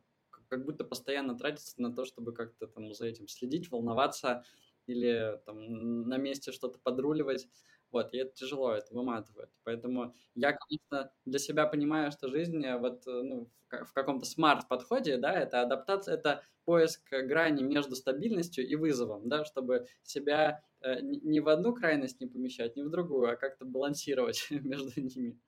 [0.53, 4.43] как будто постоянно тратится на то, чтобы как-то там за этим следить, волноваться
[4.85, 7.47] или там на месте что-то подруливать.
[7.89, 9.49] Вот, и это тяжело, это выматывает.
[9.63, 15.17] Поэтому я, конечно, для себя понимаю, что жизнь э, вот, э, ну, в каком-то смарт-подходе,
[15.17, 21.39] да, это адаптация, это поиск грани между стабильностью и вызовом, да, чтобы себя э, ни
[21.39, 25.39] в одну крайность не помещать, ни в другую, а как-то балансировать между ними.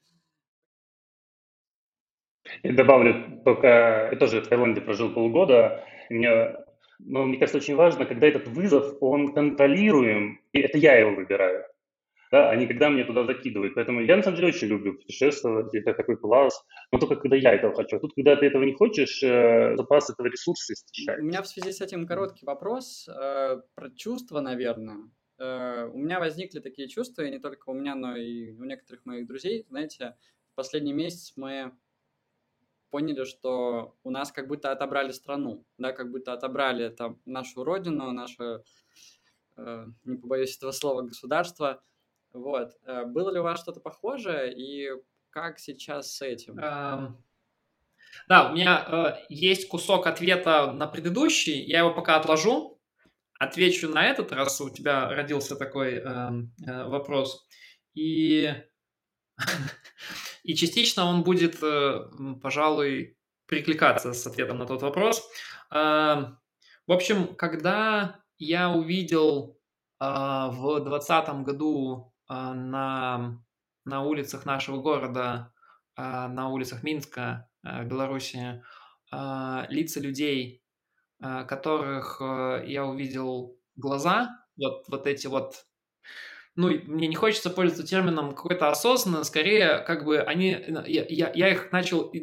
[2.74, 6.56] Добавлю, пока я тоже в Таиланде прожил полгода, мне,
[7.00, 11.66] ну, мне кажется, очень важно, когда этот вызов, он контролируем, и это я его выбираю
[12.36, 13.76] да, а не когда мне туда закидывают.
[13.76, 17.54] Поэтому я, на самом деле, очень люблю путешествовать, это такой класс, но только когда я
[17.54, 17.96] этого хочу.
[17.96, 21.22] А тут, когда ты этого не хочешь, э, запас этого ресурса истощает.
[21.22, 25.10] У меня в связи с этим короткий вопрос э, про чувства, наверное.
[25.40, 29.06] Э, у меня возникли такие чувства, и не только у меня, но и у некоторых
[29.06, 29.66] моих друзей.
[29.70, 30.18] Знаете,
[30.56, 31.72] последний месяц мы
[32.96, 38.12] поняли, что у нас как будто отобрали страну, да, как будто отобрали там нашу родину,
[38.12, 38.64] наше,
[39.58, 41.84] э, не побоюсь этого слова, государство–
[42.36, 42.74] вот.
[42.86, 44.90] Э, было ли у вас что-то похожее, и
[45.30, 46.56] как сейчас с этим?
[48.30, 52.80] Да, у меня э, есть кусок ответа на предыдущий, я его пока отложу,
[53.40, 57.46] отвечу на этот, раз у тебя родился такой э, э, вопрос.
[57.94, 58.54] И,
[60.44, 62.10] и частично он будет, э,
[62.42, 63.18] пожалуй,
[63.48, 65.28] прикликаться с ответом на тот вопрос.
[65.72, 66.26] Э,
[66.88, 69.60] в общем, когда я увидел
[70.00, 73.40] э, в 2020 году а, на,
[73.86, 75.54] на улицах нашего города,
[75.96, 78.64] а, на улицах Минска, а, Беларуси,
[79.70, 80.64] лица людей,
[81.20, 85.66] которых я увидел глаза, вот, вот эти вот
[86.56, 91.50] ну, мне не хочется пользоваться термином какой-то осознанно, скорее, как бы они, я, я, я
[91.50, 92.14] их начал,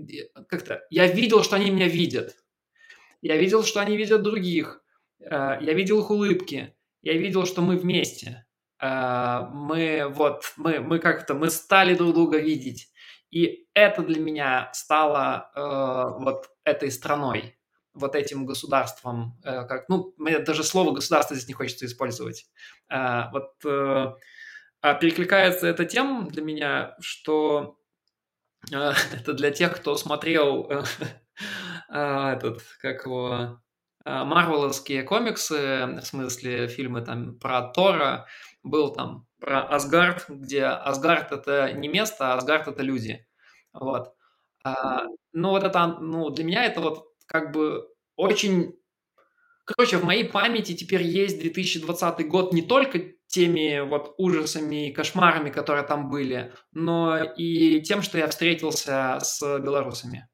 [0.49, 2.37] как-то, я видел, что они меня видят.
[3.21, 4.83] Я видел, что они видят других.
[5.21, 6.75] Я видел их улыбки.
[7.03, 8.47] Я видел, что мы вместе.
[8.81, 12.89] Э, мы вот, мы, мы как-то, мы стали друг друга видеть.
[13.31, 17.57] И это для меня стало э, вот этой страной,
[17.95, 22.47] вот этим государством, э, как, ну, мне даже слово государство здесь не хочется использовать.
[22.89, 24.15] Э, вот э,
[24.81, 27.79] а перекликается это тем для меня, что
[28.71, 30.71] это для тех, кто смотрел
[31.89, 33.61] этот, как его,
[34.05, 38.27] марвеловские комиксы, в смысле фильмы там про Тора,
[38.65, 43.25] был там про Асгард, где Асгард это не место, а Асгард это люди.
[43.73, 44.15] Вот.
[44.65, 48.75] А, ну вот это, ну для меня это вот как бы очень...
[49.65, 55.51] Короче, в моей памяти теперь есть 2020 год не только теми вот ужасами и кошмарами,
[55.51, 60.29] которые там были, но и тем, что я встретился с белорусами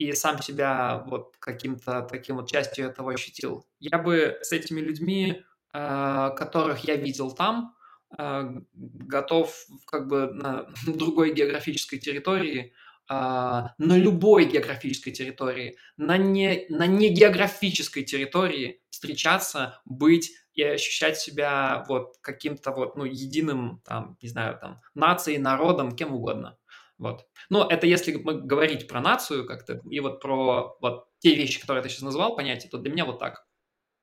[0.00, 3.66] и сам себя вот каким-то таким вот частью этого ощутил.
[3.80, 5.42] Я бы с этими людьми,
[5.74, 7.74] э, которых я видел там,
[8.18, 9.54] э, готов
[9.86, 12.72] как бы на другой географической территории
[13.10, 21.84] на любой географической территории, на не, на не географической территории встречаться, быть и ощущать себя
[21.88, 26.56] вот каким-то вот, ну, единым, там, не знаю, там, нацией, народом, кем угодно.
[26.98, 27.26] Вот.
[27.48, 31.88] Но это если говорить про нацию как-то, и вот про вот те вещи, которые ты
[31.88, 33.44] сейчас назвал, понятия, то для меня вот так.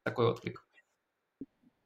[0.03, 0.67] Такой вот клик.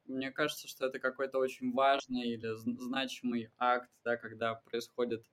[0.06, 5.24] Мне кажется, что это какой-то очень важный или значимый акт, да, когда происходит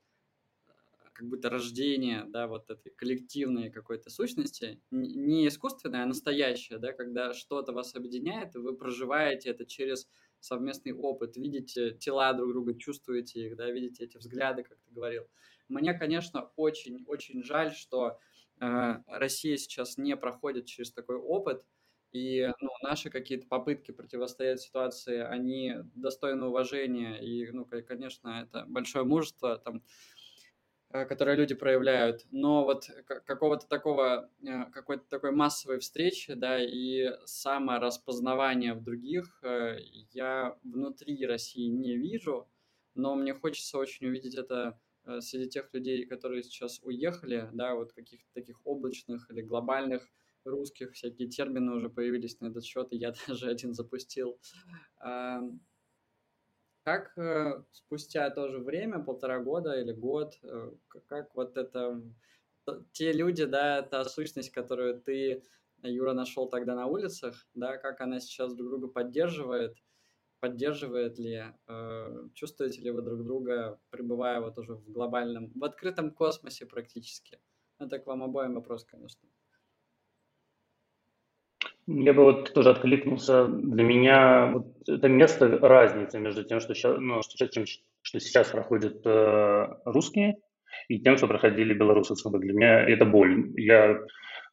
[1.13, 7.33] как будто рождение, да, вот этой коллективной какой-то сущности, не искусственное, а настоящее, да, когда
[7.33, 10.07] что-то вас объединяет, и вы проживаете это через
[10.39, 15.27] совместный опыт, видите тела друг друга, чувствуете их, да, видите эти взгляды, как ты говорил.
[15.67, 18.19] Мне, конечно, очень-очень жаль, что
[18.59, 21.65] э, Россия сейчас не проходит через такой опыт,
[22.11, 29.05] и ну, наши какие-то попытки противостоять ситуации, они достойны уважения, и, ну, конечно, это большое
[29.05, 29.83] мужество, там,
[30.91, 38.73] которые люди проявляют, но вот какого-то такого, э, какой-то такой массовой встречи, да, и самораспознавания
[38.73, 39.77] в других э,
[40.11, 42.49] я внутри России не вижу,
[42.95, 44.79] но мне хочется очень увидеть это
[45.21, 50.07] среди тех людей, которые сейчас уехали, да, вот каких-то таких облачных или глобальных
[50.43, 54.39] русских, всякие термины уже появились на этот счет, и я даже один запустил.
[56.89, 60.71] Как э, спустя тоже время, полтора года или год, э,
[61.05, 62.01] как вот это,
[62.93, 65.43] те люди, да, та сущность, которую ты,
[65.83, 69.77] Юра, нашел тогда на улицах, да, как она сейчас друг друга поддерживает,
[70.39, 76.09] поддерживает ли, э, чувствуете ли вы друг друга, пребывая вот уже в глобальном, в открытом
[76.09, 77.39] космосе практически?
[77.77, 79.29] Это к вам обоим вопрос, конечно.
[81.91, 83.47] Я бы вот тоже откликнулся.
[83.47, 87.65] Для меня вот это место разницы между тем, что сейчас, ну, что, чем,
[88.01, 90.35] что сейчас проходят э, русские,
[90.87, 92.13] и тем, что проходили белорусы.
[92.15, 93.51] Для меня это боль.
[93.57, 93.97] Я,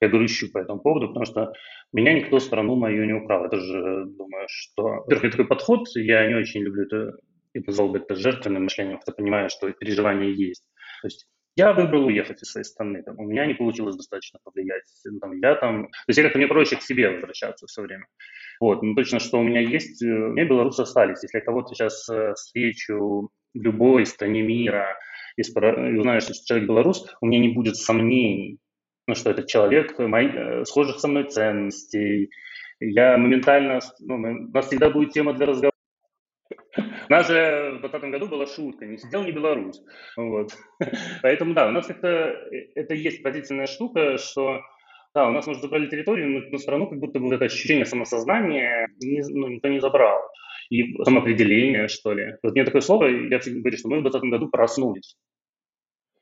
[0.01, 1.53] я грущу по этому поводу, потому что
[1.93, 3.45] меня никто страну мою не украл.
[3.45, 4.83] Я тоже думаю, что...
[4.83, 7.19] Во-первых, такой подход, я не очень люблю это,
[7.53, 10.65] я назвал бы это жертвенным мышлением, хотя понимаю, что переживания есть.
[11.03, 14.85] То есть я выбрал уехать из своей страны, там, у меня не получилось достаточно повлиять,
[15.05, 18.07] ну, там, я там, то есть я как-то мне проще к себе возвращаться все время.
[18.61, 21.23] Вот, но точно, что у меня есть, э, у меня белорусы остались.
[21.23, 24.99] Если я кого-то сейчас э, встречу в любой стране мира
[25.37, 28.59] и, и узнаю, что человек белорус, у меня не будет сомнений,
[29.07, 32.31] ну, что это человек э, схожих со мной ценностей.
[32.81, 35.76] Я моментально, ну, у нас всегда будет тема для разговора
[37.09, 39.83] у нас же в 2020 году была шутка, не сидел не белорус.
[40.17, 40.53] Вот.
[41.23, 44.61] Поэтому да, у нас как-то э, это есть позитивная штука, что
[45.15, 48.89] да, у нас, может, забрали территорию, но, но страну как будто бы это ощущение самосознания
[49.01, 50.21] не, ну, никто не забрал.
[50.69, 52.37] И самоопределение, что ли.
[52.43, 55.17] Вот мне такое слово, я всегда говорю, что мы в 2020 году проснулись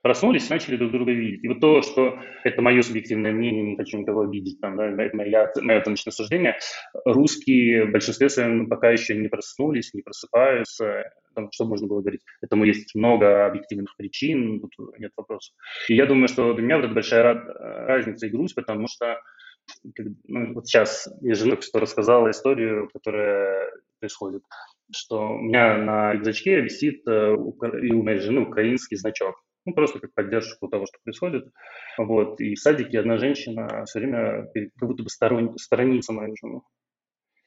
[0.05, 1.43] проснулись, начали друг друга видеть.
[1.43, 5.17] И вот то, что это мое субъективное мнение, не хочу никого обидеть, там, да, это
[5.17, 6.59] моя, мое оценочное суждение,
[7.07, 12.21] русские в большинстве своем пока еще не проснулись, не просыпаются, там, что можно было говорить.
[12.43, 15.55] Этому есть много объективных причин, тут нет вопросов.
[15.89, 17.23] И я думаю, что для меня вот это большая
[17.87, 19.19] разница и грусть, потому что
[20.25, 24.43] ну, вот сейчас я жена что рассказала историю, которая происходит,
[24.95, 27.35] что у меня на рюкзачке висит э,
[27.83, 31.47] и у моей жены украинский значок ну, просто как поддержку того, что происходит.
[31.99, 32.41] Вот.
[32.41, 34.47] И в садике одна женщина все время
[34.79, 36.63] как будто бы сторон, сторонится мою жену.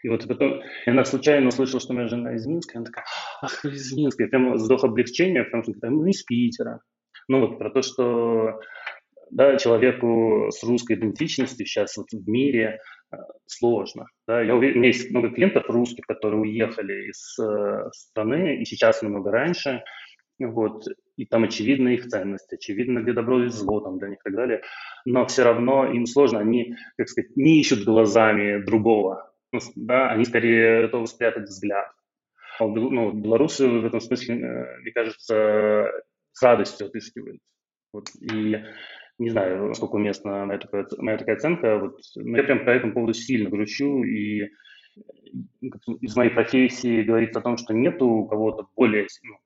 [0.03, 3.05] И вот потом и она случайно услышала, что моя жена из Минска, и она такая,
[3.41, 4.23] ах, из Минска.
[4.23, 6.81] Я прям вздох облегчения, потому что «Ну, из Питера.
[7.27, 8.59] Ну вот про то, что
[9.31, 12.79] да, человеку с русской идентичностью сейчас вот в мире
[13.11, 14.05] э, сложно.
[14.27, 14.41] Да.
[14.41, 19.01] Я уверен, у меня есть много клиентов русских, которые уехали из э, страны, и сейчас
[19.01, 19.83] намного раньше,
[20.39, 20.85] вот,
[21.17, 24.35] и там очевидна их ценность, очевидно, где добро и зло там для них и так
[24.35, 24.61] далее,
[25.03, 30.25] но все равно им сложно, они, как сказать, не ищут глазами другого, ну, да, они
[30.25, 31.91] скорее готовы спрятать взгляд.
[32.59, 35.91] А ну, белорусы в этом смысле, э, мне кажется,
[36.31, 37.39] с радостью отыскивают.
[37.93, 38.63] Вот, и
[39.19, 42.93] не знаю, насколько уместна моя такая, моя такая оценка, вот, но я прям по этому
[42.93, 44.49] поводу сильно грущу, и
[46.01, 49.37] из моей профессии говорится о том, что нету у кого-то более, ну,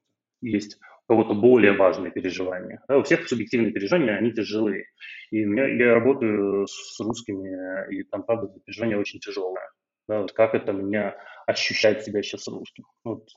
[0.41, 2.82] есть кого-то более важные переживания.
[2.88, 4.86] Да, у всех субъективные переживания, они тяжелые.
[5.32, 9.66] И меня, я работаю с русскими, и там, правда, переживания очень тяжелые.
[10.08, 11.16] Да, вот как это меня
[11.47, 12.86] ощущать себя сейчас русским.
[13.04, 13.28] Вот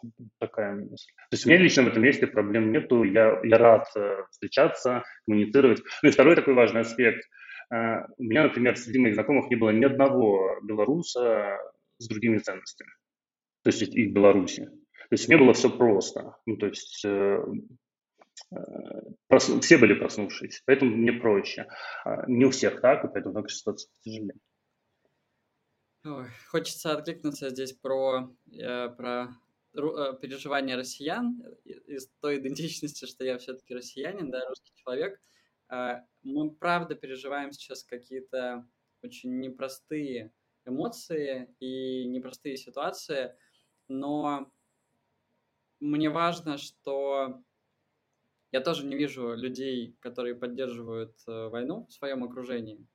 [0.41, 1.13] такая мысль.
[1.31, 3.05] То есть у меня лично в этом месте проблем нету.
[3.05, 5.83] Я, я рад э, встречаться, коммуницировать.
[6.03, 7.25] Ну и второй такой важный аспект.
[7.73, 11.59] Э, у меня, например, среди моих знакомых не было ни одного белоруса
[11.99, 12.91] с другими ценностями.
[13.63, 14.69] То есть и в Беларуси.
[15.09, 16.37] То есть мне было все просто.
[16.47, 17.39] Ну, то есть э,
[19.29, 19.51] прос...
[19.61, 21.67] все были проснувшись, поэтому мне проще.
[22.05, 24.35] А не у всех так, и поэтому так ситуация тяжелее.
[26.05, 29.29] Ой, хочется откликнуться здесь про, э, про
[29.75, 35.19] э, переживания россиян из той идентичности, что я все-таки россиянин, да, русский человек.
[35.71, 38.69] Э, мы правда переживаем сейчас какие-то
[39.03, 40.33] очень непростые
[40.67, 43.35] эмоции и непростые ситуации,
[43.89, 44.53] но
[45.85, 47.43] мне важно, что
[48.53, 52.87] я тоже не вижу людей, которые поддерживают э, войну в своем окружении.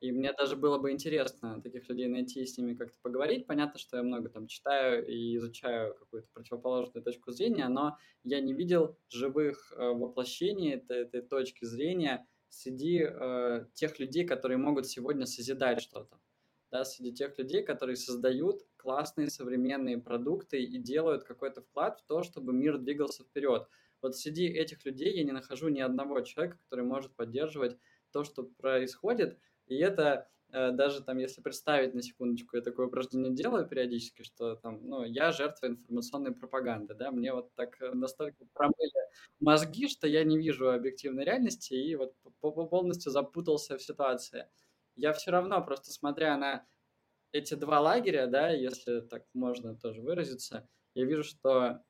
[0.00, 3.46] И мне даже было бы интересно таких людей найти и с ними как-то поговорить.
[3.46, 8.54] Понятно, что я много там читаю и изучаю какую-то противоположную точку зрения, но я не
[8.54, 15.26] видел живых э, воплощений этой, этой точки зрения среди э, тех людей, которые могут сегодня
[15.26, 16.18] созидать что-то.
[16.70, 22.22] Да, среди тех людей, которые создают классные современные продукты и делают какой-то вклад в то,
[22.22, 23.68] чтобы мир двигался вперед.
[24.02, 27.76] Вот среди этих людей я не нахожу ни одного человека, который может поддерживать
[28.12, 29.38] то, что происходит–
[29.70, 34.56] и это э, даже там, если представить на секундочку, я такое упражнение делаю периодически, что
[34.56, 38.90] там, ну, я жертва информационной пропаганды, да, мне вот так э, настолько промыли
[39.38, 44.48] мозги, что я не вижу объективной реальности и вот полностью запутался в ситуации.
[44.96, 46.66] Я все равно, просто смотря на
[47.32, 51.82] эти два лагеря, да, если так можно тоже выразиться, я вижу, что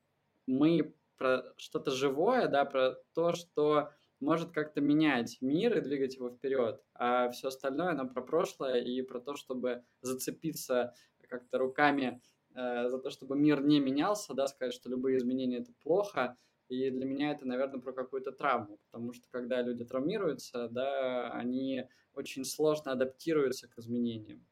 [0.47, 6.29] мы про что-то живое, да, про то, что может как-то менять мир и двигать его
[6.29, 10.93] вперед, а все остальное, оно про прошлое и про то, чтобы зацепиться
[11.27, 12.21] как-то руками
[12.53, 16.37] э, за то, чтобы мир не менялся, да, сказать, что любые изменения это плохо,
[16.67, 21.87] и для меня это, наверное, про какую-то травму, потому что когда люди травмируются, да, они
[22.13, 24.45] очень сложно адаптируются к изменениям.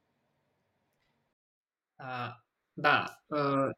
[1.99, 2.37] А,
[2.75, 3.73] да, э,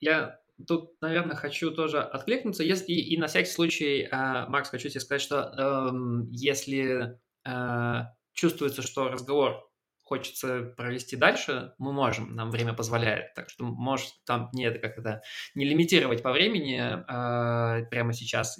[0.00, 2.62] я тут, наверное, хочу тоже откликнуться.
[2.62, 8.00] И, и на всякий случай, э, Макс, хочу тебе сказать, что э, если э,
[8.32, 9.68] чувствуется, что разговор
[10.02, 13.34] хочется провести дальше, мы можем, нам время позволяет.
[13.34, 15.22] Так что, может, там не это как это
[15.54, 18.58] не лимитировать по времени э, прямо сейчас.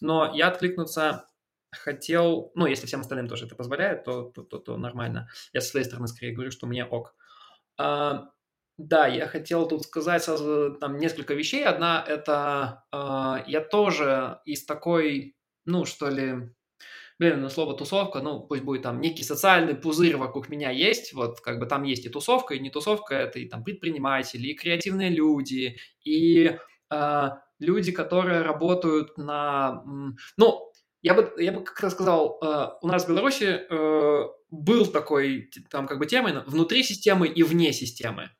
[0.00, 1.26] Но я откликнуться
[1.72, 5.28] хотел, ну, если всем остальным тоже это позволяет, то, то, то, то нормально.
[5.52, 7.14] Я со своей стороны скорее говорю, что мне ок.
[7.78, 8.30] А,
[8.78, 11.64] да, я хотел тут сказать сразу там несколько вещей.
[11.64, 16.50] Одна это э, я тоже из такой, ну что ли,
[17.18, 21.40] блин, ну слово тусовка, ну пусть будет там некий социальный пузырь вокруг меня есть, вот
[21.40, 25.10] как бы там есть и тусовка, и не тусовка, это и там предприниматели, и креативные
[25.10, 26.58] люди, и
[26.90, 29.82] э, люди, которые работают на,
[30.36, 30.70] ну
[31.02, 35.50] я бы, я бы как раз сказал, э, у нас в Беларуси э, был такой
[35.70, 38.30] там как бы термин внутри системы и вне системы.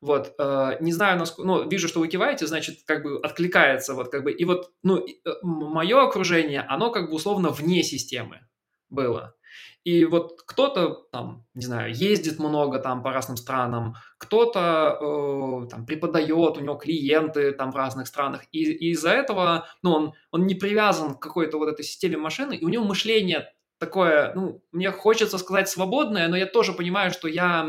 [0.00, 4.10] Вот, э, не знаю, насколько, ну, вижу, что вы киваете, значит, как бы откликается, вот,
[4.10, 5.04] как бы, и вот, ну,
[5.42, 8.46] мое окружение, оно как бы условно вне системы
[8.90, 9.34] было.
[9.84, 15.86] И вот кто-то там, не знаю, ездит много там по разным странам, кто-то э, там
[15.86, 20.46] преподает, у него клиенты там в разных странах, и, и из-за этого, ну, он, он
[20.46, 23.48] не привязан к какой-то вот этой системе машины, и у него мышление
[23.78, 27.66] такое, ну, мне хочется сказать свободное, но я тоже понимаю, что я,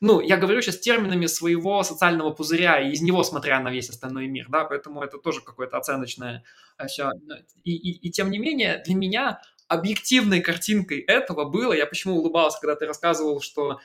[0.00, 4.28] ну, я говорю сейчас терминами своего социального пузыря, и из него смотря на весь остальной
[4.28, 6.44] мир, да, поэтому это тоже какое-то оценочное
[6.86, 7.10] все.
[7.64, 12.58] И, и, и тем не менее, для меня объективной картинкой этого было, я почему улыбался,
[12.60, 13.80] когда ты рассказывал, что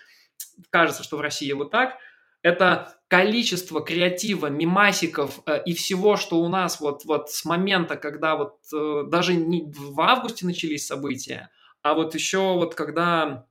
[0.69, 1.97] кажется, что в России вот так,
[2.41, 8.35] это количество креатива, мимасиков э, и всего, что у нас вот, вот с момента, когда
[8.35, 11.49] вот э, даже не в августе начались события,
[11.81, 13.45] а вот еще вот когда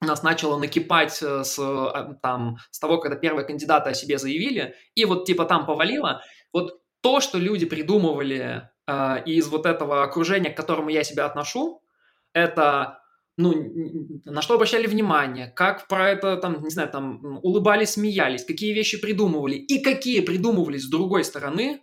[0.00, 4.74] нас начало накипать э, с, а, там, с того, когда первые кандидаты о себе заявили,
[4.94, 6.22] и вот типа там повалило,
[6.52, 11.82] вот то, что люди придумывали э, из вот этого окружения, к которому я себя отношу,
[12.32, 13.00] это
[13.38, 13.52] ну,
[14.24, 18.98] на что обращали внимание, как про это, там, не знаю, там, улыбались, смеялись, какие вещи
[18.98, 21.82] придумывали и какие придумывались с другой стороны,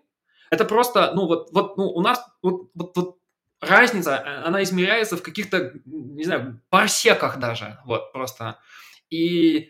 [0.49, 3.17] это просто, ну, вот, вот ну, у нас, вот, вот, вот
[3.61, 8.59] разница, э, она измеряется в каких-то, не знаю, парсеках даже, вот, просто.
[9.11, 9.69] И,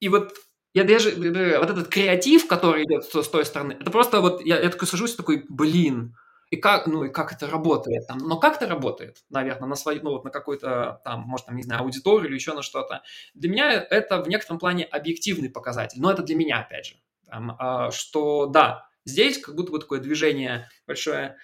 [0.00, 0.34] и вот
[0.74, 4.68] я даже, вот этот креатив, который идет с, той стороны, это просто вот, я, я
[4.68, 6.14] такой сажусь, такой, блин,
[6.50, 10.02] и как, ну, и как это работает там, но как это работает, наверное, на свою,
[10.02, 13.02] ну, вот на какую-то там, может, там, не знаю, аудиторию или еще на что-то.
[13.34, 16.96] Для меня это в некотором плане объективный показатель, но это для меня, опять же,
[17.26, 21.36] там, а, что, да, здесь как будто бы такое движение большое,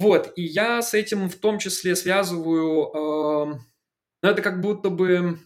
[0.00, 3.58] вот, и я с этим в том числе связываю, э,
[4.22, 5.38] ну, это как будто бы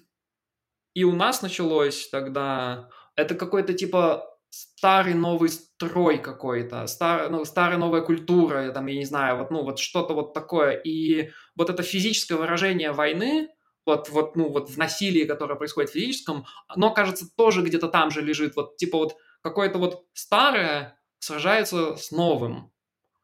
[0.94, 7.78] и у нас началось тогда, это какой-то типа старый новый строй какой-то, стар, ну, старая
[7.78, 10.72] новая культура, там, я не знаю, вот, ну, вот что-то вот такое.
[10.72, 13.48] И вот это физическое выражение войны,
[13.86, 18.10] вот, вот, ну, вот в насилии, которое происходит в физическом, оно, кажется, тоже где-то там
[18.10, 18.54] же лежит.
[18.56, 22.70] Вот, типа вот какое-то вот старое сражается с новым.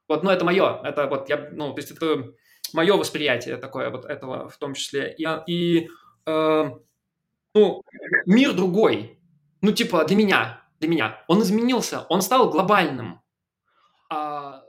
[0.08, 2.34] Вот, ну, это мое, это вот я, ну, то есть это
[2.72, 5.14] мое восприятие такое вот этого в том числе.
[5.16, 5.88] И, и
[6.26, 6.70] э,
[7.54, 7.82] ну,
[8.26, 9.18] мир другой.
[9.60, 11.24] Ну, типа, для меня, для меня.
[11.28, 13.20] Он изменился, он стал глобальным.
[14.10, 14.62] А...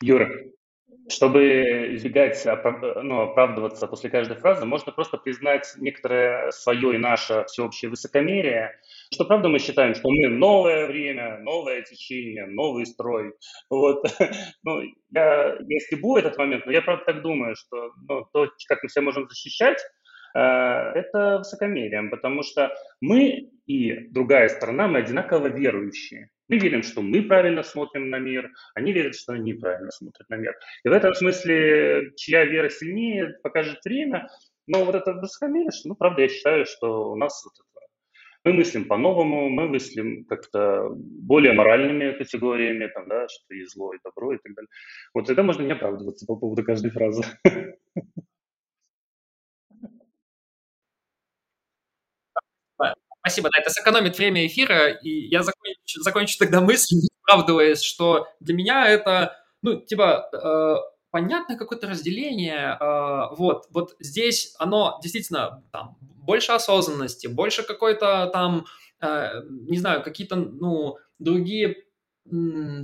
[0.00, 0.28] Юра,
[1.08, 7.90] чтобы избегать ну, оправдываться после каждой фразы, можно просто признать некоторое свое и наше всеобщее
[7.90, 8.78] высокомерие,
[9.12, 13.34] что правда мы считаем, что мы новое время, новое течение, новый строй.
[13.70, 14.04] Вот.
[14.64, 18.82] Ну, я не стебу этот момент, но я правда так думаю, что ну, то, как
[18.82, 19.78] мы себя можем защищать,
[20.34, 26.30] это высокомерием, потому что мы и другая сторона, мы одинаково верующие.
[26.48, 30.36] Мы верим, что мы правильно смотрим на мир, они верят, что они правильно смотрят на
[30.36, 30.54] мир.
[30.84, 34.28] И в этом смысле, чья вера сильнее, покажет время.
[34.66, 37.68] Но вот это высокомерие, ну, правда, я считаю, что у нас вот это,
[38.44, 43.98] мы мыслим по-новому, мы мыслим как-то более моральными категориями, там, да, что и зло, и
[44.02, 44.68] добро, и так далее.
[45.12, 47.24] Вот тогда можно не оправдываться по поводу каждой фразы.
[53.28, 58.54] Спасибо, да, это сэкономит время эфира, и я закончу, закончу тогда мысль, оправдываясь, что для
[58.54, 60.76] меня это, ну, типа, э,
[61.10, 68.64] понятное какое-то разделение, э, вот, вот здесь оно действительно там больше осознанности, больше какой-то там,
[69.02, 71.76] э, не знаю, какие-то, ну, другие,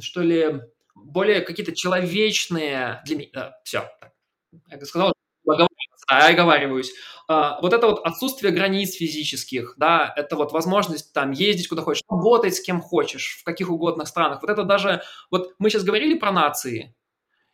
[0.03, 0.61] что ли,
[0.95, 3.88] более какие-то человечные для меня, да, все,
[4.68, 5.13] я сказал,
[6.11, 6.92] я оговариваюсь.
[7.26, 12.02] А, вот это вот отсутствие границ физических, да, это вот возможность там ездить куда хочешь,
[12.09, 14.42] работать с кем хочешь, в каких угодно странах.
[14.42, 16.94] Вот это даже, вот мы сейчас говорили про нации,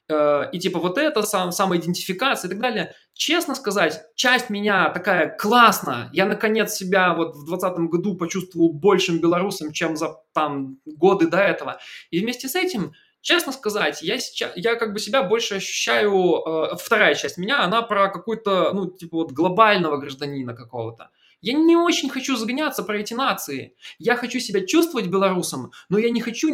[0.09, 2.95] э, и типа вот это сам, самоидентификация и так далее.
[3.15, 6.11] Честно сказать, часть меня такая классно.
[6.13, 11.39] Я наконец себя вот в 2020 году почувствовал большим белорусом, чем за там годы до
[11.39, 11.79] этого.
[12.11, 12.93] И вместе с этим
[13.23, 17.83] Честно сказать, я, сейчас, я как бы себя больше ощущаю, э, вторая часть меня, она
[17.83, 21.11] про какой-то, ну, типа вот глобального гражданина какого-то.
[21.43, 23.75] Я не очень хочу загоняться про эти нации.
[23.99, 26.49] Я хочу себя чувствовать белорусом, но я не хочу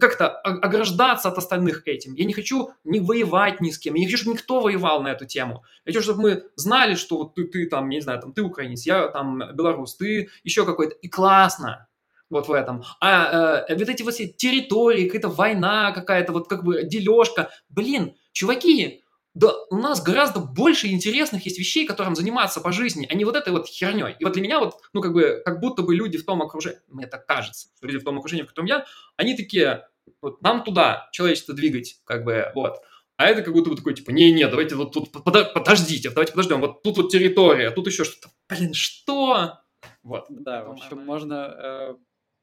[0.00, 2.14] как-то ограждаться от остальных этим.
[2.14, 3.94] Я не хочу не воевать ни с кем.
[3.94, 5.62] Я не хочу, чтобы никто воевал на эту тему.
[5.84, 9.06] Я хочу, чтобы мы знали, что ты, ты там, не знаю, там, ты украинец, я
[9.08, 10.96] там белорус, ты еще какой-то.
[10.96, 11.86] И классно
[12.30, 12.82] вот в этом.
[13.00, 17.50] А э, вот эти вот все территории, какая-то война какая-то, вот как бы дележка.
[17.68, 19.02] Блин, чуваки,
[19.34, 23.36] да у нас гораздо больше интересных есть вещей, которым заниматься по жизни, а не вот
[23.36, 24.14] этой вот херней.
[24.18, 26.78] И вот для меня вот, ну как бы, как будто бы люди в том окружении,
[26.88, 28.84] мне так кажется, что люди в том окружении, в котором я,
[29.16, 29.88] они такие,
[30.22, 32.76] вот нам туда человечество двигать, как бы, вот.
[33.16, 36.82] А это как будто бы такой, типа, не-не, давайте вот тут, подождите, давайте подождем, вот
[36.82, 38.28] тут вот территория, тут еще что-то.
[38.48, 39.60] Блин, что?
[40.02, 40.26] Вот.
[40.28, 41.94] Да, в общем, можно э,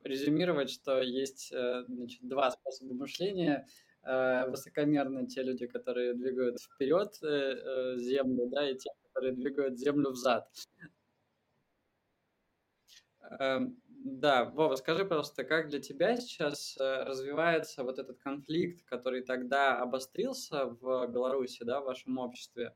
[0.04, 3.68] резюмировать, что есть э, значит, два способа мышления.
[4.04, 10.12] Э, высокомерные те люди, которые двигают вперед э, землю, да, и те, которые двигают землю
[10.12, 10.47] взад.
[13.39, 19.80] Эм, да, Вова, скажи просто, как для тебя сейчас развивается вот этот конфликт, который тогда
[19.80, 22.76] обострился в Беларуси, да, в вашем обществе?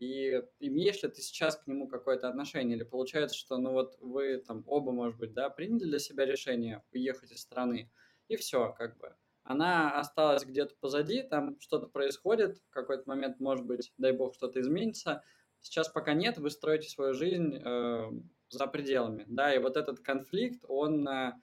[0.00, 2.74] И имеешь ли ты сейчас к нему какое-то отношение?
[2.74, 6.82] Или получается, что ну вот вы там оба, может быть, да, приняли для себя решение
[6.90, 7.90] уехать из страны,
[8.26, 9.14] и все, как бы.
[9.42, 14.62] Она осталась где-то позади, там что-то происходит, в какой-то момент, может быть, дай бог, что-то
[14.62, 15.22] изменится.
[15.60, 18.10] Сейчас пока нет, вы строите свою жизнь э,
[18.48, 21.34] за пределами, да, и вот этот конфликт, он э,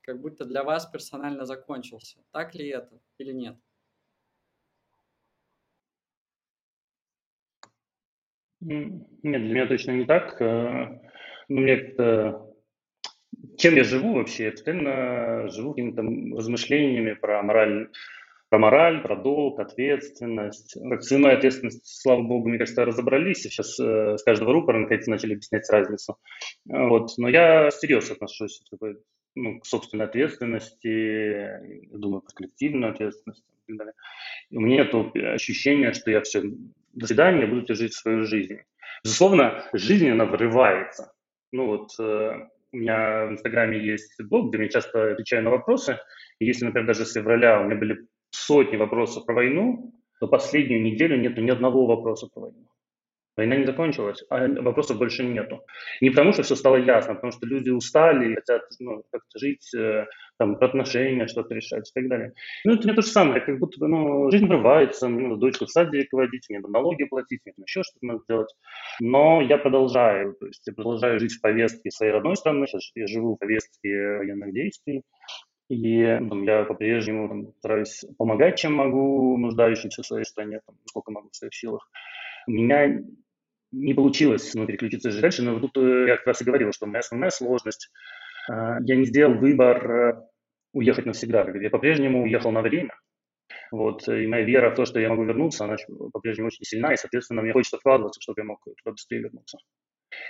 [0.00, 2.24] как будто для вас персонально закончился.
[2.30, 3.58] Так ли это или нет?
[8.60, 10.40] Нет, для меня точно не так.
[10.40, 11.00] Э,
[11.48, 12.42] ну, мне это...
[13.58, 14.44] Чем я живу вообще?
[14.44, 16.02] Я постоянно живу какими-то
[16.36, 17.90] размышлениями про мораль,
[18.48, 20.76] про мораль, про долг, ответственность.
[20.88, 23.42] Как с иной ответственностью, слава богу, мне кажется, разобрались.
[23.42, 26.16] Сейчас э, с каждого рупора наконец начали объяснять разницу.
[26.64, 27.10] Вот.
[27.18, 28.96] Но я серьезно отношусь такой,
[29.34, 33.44] ну, к собственной ответственности, думаю про коллективную ответственность.
[33.68, 34.94] И у меня нет
[35.34, 36.42] ощущения, что я все,
[36.96, 38.58] до свидания, буду жить свою жизнь.
[39.04, 41.12] Безусловно, жизнь, она врывается.
[41.52, 42.32] Ну вот, э,
[42.72, 45.98] у меня в Инстаграме есть блог, где я часто отвечаю на вопросы.
[46.38, 50.82] И если, например, даже с февраля у меня были сотни вопросов про войну, то последнюю
[50.82, 52.66] неделю нет ни одного вопроса про войну.
[53.36, 55.60] Война не закончилась, а вопросов больше нету.
[56.00, 59.74] Не потому, что все стало ясно, а потому что люди устали хотят ну, как-то жить,
[59.74, 60.06] э,
[60.38, 62.32] там, отношения, что-то решать и так далее.
[62.64, 65.66] Ну, это не то же самое, как будто бы, ну, жизнь врывается, мне надо дочку
[65.66, 68.54] в садик водить, мне надо налоги платить, мне еще что-то надо делать.
[69.00, 73.06] Но я продолжаю, то есть я продолжаю жить в повестке своей родной страны, сейчас я
[73.06, 75.02] живу в повестке военных действий,
[75.68, 81.10] и там, я по-прежнему там, стараюсь помогать, чем могу, нуждающимся в своей стране, там, сколько
[81.10, 81.90] могу в своих силах.
[82.46, 83.02] Меня
[83.76, 86.86] не получилось ну, переключиться же дальше, но тут э, я как раз и говорил, что
[86.86, 87.90] моя основная сложность,
[88.48, 90.22] а, я не сделал выбор э,
[90.72, 92.94] уехать навсегда, я по-прежнему уехал на время,
[93.70, 95.76] вот, и моя вера в то, что я могу вернуться, она
[96.12, 99.58] по-прежнему очень сильна, и, соответственно, мне хочется вкладываться, чтобы я мог туда быстрее вернуться.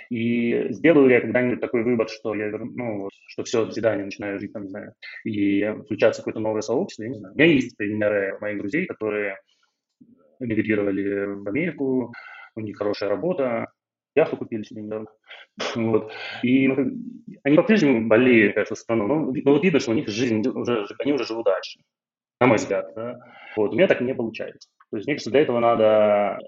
[0.09, 4.39] И сделаю я когда-нибудь такой выбор, что я ну, вот, что все, до свидания, начинаю
[4.39, 4.93] жить там, не знаю,
[5.23, 7.33] и включаться в какое-то новое сообщество, я не знаю.
[7.33, 9.37] У меня есть примеры моих друзей, которые
[10.39, 12.11] эмигрировали в Америку,
[12.57, 13.71] у них хорошая работа,
[14.15, 15.07] яхту купили себе недавно.
[15.75, 16.11] вот.
[16.43, 16.67] И
[17.43, 21.13] они по-прежнему болеют, кажется, страну, но, но вот видно, что у них жизнь уже, они
[21.13, 21.79] уже живут дальше,
[22.41, 22.93] на мой взгляд.
[22.95, 23.19] Да?
[23.55, 23.71] Вот.
[23.71, 24.69] У меня так не получается.
[24.91, 26.39] То есть мне кажется, для этого надо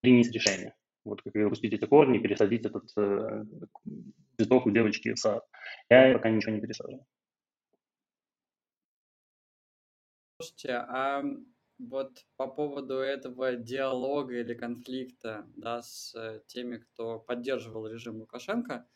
[0.00, 0.74] принять решение.
[1.04, 3.44] Вот как выпустить эти корни, пересадить этот э,
[4.38, 5.44] у девочки в сад.
[5.88, 7.04] Я пока ничего не пересаживаю.
[10.40, 11.22] Слушайте, а
[11.78, 16.14] вот по поводу этого диалога или конфликта да, с
[16.46, 18.86] теми, кто поддерживал режим Лукашенко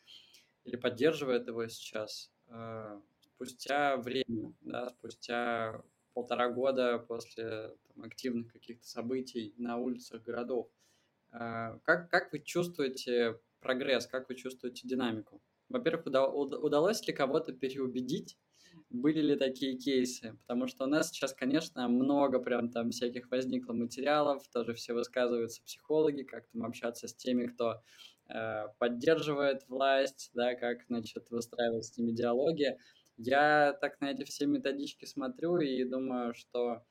[0.63, 5.81] или поддерживает его сейчас, э, спустя время, да, спустя
[6.13, 10.69] полтора года после там, активных каких-то событий на улицах городов,
[11.31, 15.41] а, как, как вы чувствуете прогресс, как вы чувствуете динамику?
[15.69, 18.37] Во-первых, удалось ли кого-то переубедить?
[18.91, 20.37] Были ли такие кейсы?
[20.41, 25.63] Потому что у нас сейчас, конечно, много прям там всяких возникло материалов, тоже все высказываются
[25.63, 27.81] психологи, как там общаться с теми, кто
[28.27, 32.77] э, поддерживает власть, да, как, значит, выстраивать с ними диалоги.
[33.17, 36.83] Я так на эти все методички смотрю и думаю, что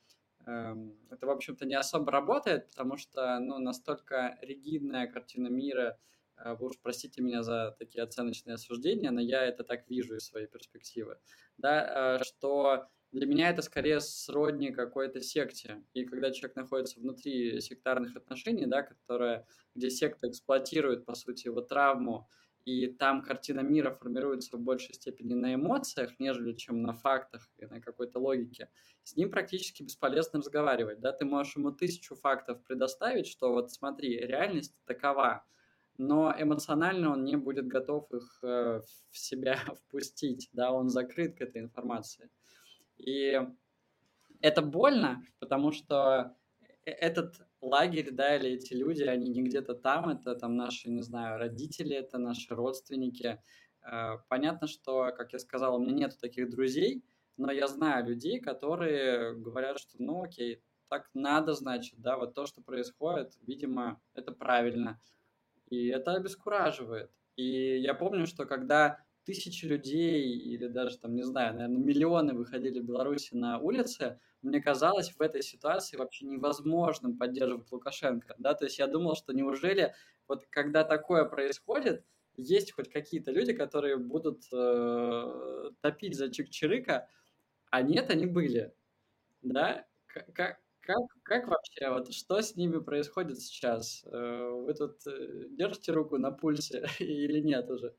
[0.47, 5.97] Эм, это, в общем-то, не особо работает, потому что, ну, настолько ригидная картина мира, э,
[6.45, 10.47] вы уж простите меня за такие оценочные осуждения, но я это так вижу из своей
[10.47, 11.19] перспективы,
[11.59, 15.83] да, э, что для меня это скорее сродни какой-то секте.
[15.95, 21.61] И когда человек находится внутри сектарных отношений, да, которая, где секта эксплуатирует, по сути, его
[21.61, 22.29] травму,
[22.65, 27.67] и там картина мира формируется в большей степени на эмоциях, нежели чем на фактах и
[27.67, 28.71] на какой-то логике,
[29.03, 34.19] с ним практически бесполезно разговаривать, да, ты можешь ему тысячу фактов предоставить, что вот смотри,
[34.19, 35.45] реальность такова,
[36.01, 38.81] но эмоционально он не будет готов их э,
[39.11, 42.31] в себя впустить, да, он закрыт к этой информации.
[42.97, 43.39] И
[44.41, 46.35] это больно, потому что
[46.87, 51.03] э, этот лагерь, да, или эти люди, они не где-то там, это там наши, не
[51.03, 53.43] знаю, родители, это наши родственники.
[53.83, 57.05] Э, понятно, что, как я сказал, у меня нет таких друзей,
[57.37, 62.47] но я знаю людей, которые говорят, что, ну, окей, так надо, значит, да, вот то,
[62.47, 64.99] что происходит, видимо, это правильно.
[65.71, 67.11] И это обескураживает.
[67.37, 72.81] И я помню, что когда тысячи людей или даже там, не знаю, наверное, миллионы выходили
[72.81, 78.65] в Беларуси на улицы, мне казалось в этой ситуации вообще невозможным поддерживать Лукашенко, да, то
[78.65, 79.95] есть я думал, что неужели
[80.27, 82.05] вот когда такое происходит,
[82.37, 87.07] есть хоть какие-то люди, которые будут э, топить за Чик-Чирика,
[87.71, 88.73] а нет, они были,
[89.43, 90.61] да, как,
[90.91, 94.05] как, как вообще, вот что с ними происходит сейчас?
[94.07, 97.95] Э, вы тут э, держите руку на пульсе или нет уже?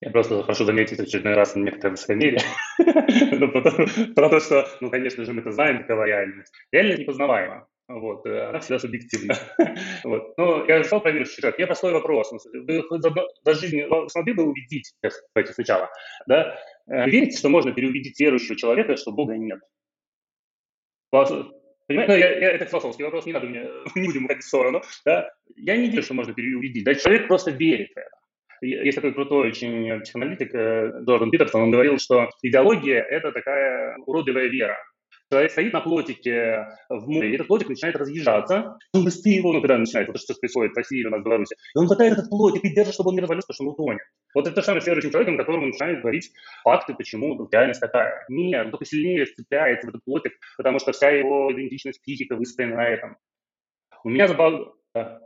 [0.00, 2.40] Я просто хочу заметить очередной раз некоторое высокомерие.
[2.78, 3.50] ну,
[4.14, 6.54] про то, что, ну, конечно же, мы это знаем, какова реальность.
[6.70, 7.68] Реальность непознаваема.
[7.88, 9.34] Вот, э, она всегда субъективна.
[10.04, 10.38] вот.
[10.38, 11.58] Но я стал проверить сюжет.
[11.58, 12.32] Я простой вопрос.
[12.52, 13.10] Вы за,
[13.42, 14.94] за жизнь смогли бы убедить,
[15.34, 15.90] давайте сначала,
[16.26, 16.56] да,
[16.88, 19.60] э, верите, что можно переубедить верующего человека, что Бога нет?
[21.86, 22.12] Понимаете?
[22.12, 24.82] Ну, я, я, это философский вопрос, не надо мне, не будем уходить в сторону.
[25.06, 25.30] Да?
[25.56, 26.84] Я не верю, что можно переубедить.
[26.84, 28.10] Да, человек просто верит в это.
[28.60, 34.76] есть такой крутой очень психоаналитик Джордан Питерсон, он говорил, что идеология– это такая уродливая вера.
[35.30, 38.78] Человек стоит на плотике в море, и этот плотик начинает разъезжаться.
[38.94, 41.54] Он грести его, ну, когда начинает, вот что происходит в России, у нас в Беларуси.
[41.54, 44.02] И он хватает этот плотик и держит, чтобы он не развалился, потому что он утонет.
[44.34, 46.32] Вот это то самое с верующим человеком, которому начинает говорить
[46.64, 48.24] факты, почему реальность такая.
[48.30, 52.76] Нет, он только сильнее цепляется в этот плотик, потому что вся его идентичность, психика выстроена
[52.76, 53.16] на этом.
[54.04, 55.18] У меня забавно э,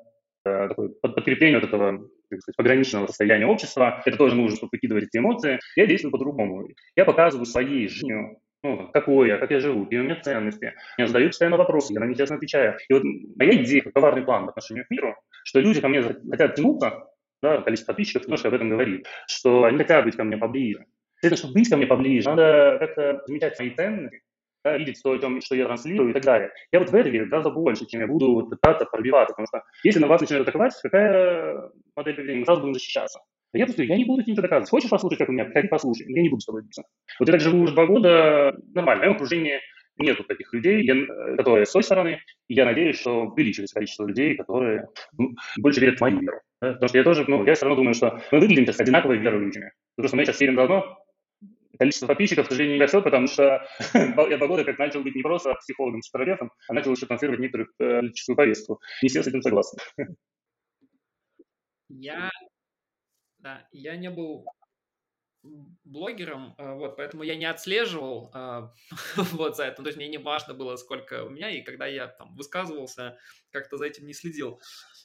[0.44, 2.08] такое подкрепление вот этого
[2.56, 6.66] пограничного состояния общества, это тоже нужно, чтобы выкидывать эти эмоции, я действую по-другому.
[6.96, 10.74] Я показываю своей жизнью ну, какой я, как я живу, какие у меня ценности.
[10.96, 12.78] Я задаю постоянно вопросы, я на них честно отвечаю.
[12.88, 13.02] И вот
[13.36, 17.08] моя идея, коварный план в отношении к миру, что люди ко мне хотят тянуться,
[17.42, 20.86] да, количество подписчиков немножко об этом говорит, что они хотят быть ко мне поближе.
[21.20, 24.22] Следовательно, чтобы быть ко мне поближе, надо как-то замечать мои ценности,
[24.64, 26.52] да, видеть то, что я транслирую и так далее.
[26.70, 29.98] Я вот в это верю гораздо больше, чем я буду пытаться пробиваться, потому что если
[29.98, 33.20] на вас начинают атаковать, какая модель поведения, мы сразу будем защищаться.
[33.52, 34.70] Я просто я не буду тебе доказывать.
[34.70, 35.44] Хочешь послушать, как у меня?
[35.44, 36.06] Приходи, послушай.
[36.08, 36.84] Я не буду с тобой биться.
[37.18, 39.02] Вот я так живу уже два года, нормально.
[39.02, 39.60] В моем окружении
[39.98, 40.94] нету таких людей, я,
[41.36, 44.88] которые с той стороны, и я надеюсь, что увеличивается количество людей, которые
[45.18, 46.40] ну, больше верят в мою веру.
[46.60, 46.72] Да?
[46.72, 49.72] Потому что я тоже, ну, я все равно думаю, что мы выглядим сейчас одинаково верующими.
[49.96, 50.98] Просто мы сейчас сидим давно,
[51.78, 55.22] количество подписчиков, к сожалению, не растет, потому что я два года как начал быть не
[55.22, 58.80] просто психологом, психотерапевтом, а начал еще транслировать некоторую э, политическую повестку.
[59.02, 59.78] Не все с этим согласны.
[61.88, 62.30] Я
[63.42, 64.46] да, я не был
[65.84, 68.72] блогером, а, вот, поэтому я не отслеживал а,
[69.16, 69.82] вот за это.
[69.82, 73.18] То есть мне не важно было, сколько у меня, и когда я там высказывался,
[73.50, 74.60] как-то за этим не следил.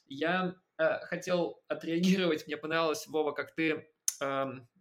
[0.06, 3.90] Я э, хотел отреагировать, мне понравилось, Вова, как ты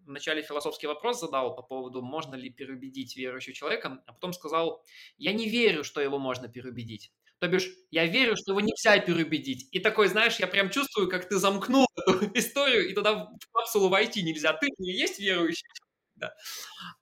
[0.07, 4.82] вначале философский вопрос задал по поводу, можно ли переубедить верующего человека, а потом сказал,
[5.18, 7.12] я не верю, что его можно переубедить.
[7.39, 9.68] То бишь, я верю, что его нельзя переубедить.
[9.72, 13.89] И такой, знаешь, я прям чувствую, как ты замкнул эту историю, и туда в капсулу
[13.89, 14.53] войти нельзя.
[14.55, 15.66] Ты не есть верующий.
[16.18, 16.34] Да.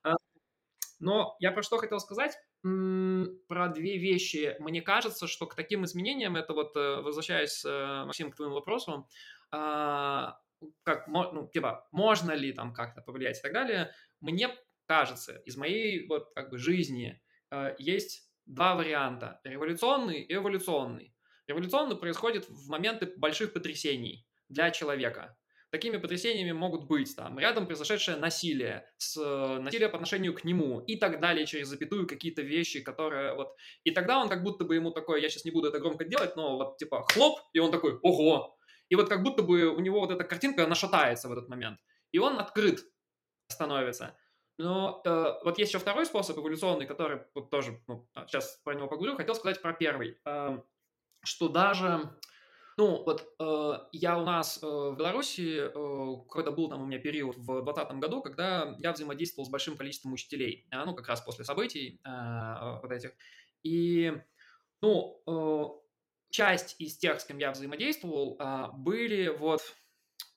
[0.03, 0.17] А,
[0.99, 2.37] но я про что хотел сказать?
[2.63, 4.57] Про две вещи.
[4.59, 9.09] Мне кажется, что к таким изменениям, это вот, э, возвращаясь, э, Максим, к твоему вопросу,
[9.53, 10.41] а,
[10.83, 14.51] как, ну, типа, можно ли там как-то повлиять и так далее, мне
[14.87, 17.21] кажется, из моей вот как бы жизни
[17.51, 21.15] э, есть два варианта– революционный и эволюционный.
[21.47, 25.37] Революционный происходит в моменты больших потрясений для человека.
[25.71, 30.97] Такими потрясениями могут быть там рядом произошедшее насилие, с, насилие по отношению к нему и
[30.97, 33.57] так далее, через запятую какие-то вещи, которые вот...
[33.83, 36.37] И тогда он как будто бы ему такой, я сейчас не буду это громко делать,
[36.37, 38.57] но вот типа хлоп, и он такой, ого!
[38.89, 41.81] И вот как будто бы у него вот эта картинка, она шатается в этот момент.
[42.13, 42.85] И он открыт
[43.49, 44.17] становится.
[44.59, 48.75] Но э, вот есть еще второй способ эволюционный, который вот тоже, ну, сейчас а, про
[48.75, 50.59] него поговорю, хотел сказать про первый, э,
[51.25, 52.17] что даже,
[52.77, 57.01] ну, вот э, я у нас э, в Беларуси, э, когда был там у меня
[57.01, 61.21] период в 2020 году, когда я взаимодействовал с большим количеством учителей, э, ну, как раз
[61.21, 63.11] после событий э, вот этих,
[63.65, 64.13] и,
[64.83, 65.85] ну, э,
[66.31, 69.63] часть из тех, с кем я взаимодействовал, э, были вот,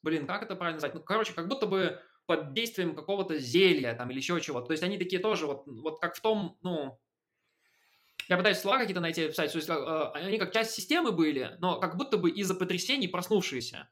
[0.02, 4.12] блин, как это правильно назвать, ну, короче, как будто бы под действием какого-то зелья там
[4.12, 4.68] или еще чего-то.
[4.68, 7.00] То есть они такие тоже вот, вот как в том, ну,
[8.28, 11.80] я пытаюсь слова какие-то найти, писать, то есть э, они как часть системы были, но
[11.80, 13.90] как будто бы из-за потрясений проснувшиеся.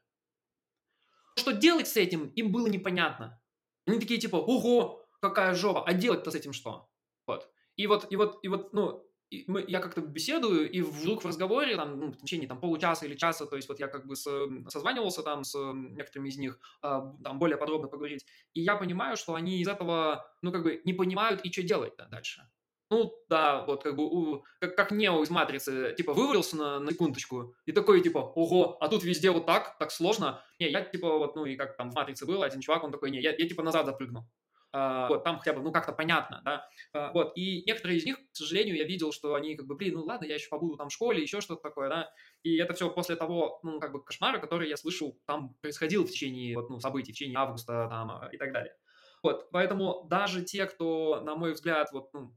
[1.38, 3.40] Что делать с этим, им было непонятно.
[3.86, 6.90] Они такие типа, ого, какая жопа, а делать-то с этим что?
[7.26, 7.50] Вот.
[7.76, 9.06] И вот, и вот, и вот, ну,
[9.46, 13.14] мы, я как-то беседую, и вдруг в разговоре, там, ну, в течение там, получаса или
[13.14, 14.28] часа, то есть вот я как бы с,
[14.68, 19.34] созванивался там с некоторыми из них, э, там более подробно поговорить, и я понимаю, что
[19.34, 22.48] они из этого, ну, как бы не понимают и что делать дальше.
[22.88, 26.92] Ну, да, вот как бы, у, как, как Нео из Матрицы, типа, вывалился на, на
[26.92, 30.40] секундочку, и такой, типа, ого, а тут везде вот так, так сложно.
[30.60, 33.10] Не, я, типа, вот, ну, и как там в Матрице был, один чувак, он такой,
[33.10, 34.30] не, я, я типа, назад запрыгну.
[34.78, 38.18] А, вот, там хотя бы, ну, как-то понятно, да, а, вот, и некоторые из них,
[38.18, 40.90] к сожалению, я видел, что они, как бы, блин, ну, ладно, я еще побуду там
[40.90, 42.10] в школе, еще что-то такое, да,
[42.42, 46.10] и это все после того, ну, как бы, кошмара, который я слышал, там происходил в
[46.10, 48.76] течение, вот, ну, событий, в течение августа, там, а, и так далее.
[49.22, 52.36] Вот, поэтому даже те, кто, на мой взгляд, вот, ну,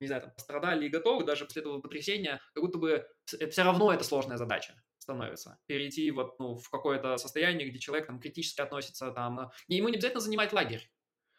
[0.00, 3.92] не знаю, там, пострадали и готовы, даже после этого потрясения, как будто бы все равно
[3.92, 5.60] это сложная задача становится.
[5.66, 10.20] Перейти вот, ну, в какое-то состояние, где человек там критически относится, там, ему не обязательно
[10.20, 10.90] занимать лагерь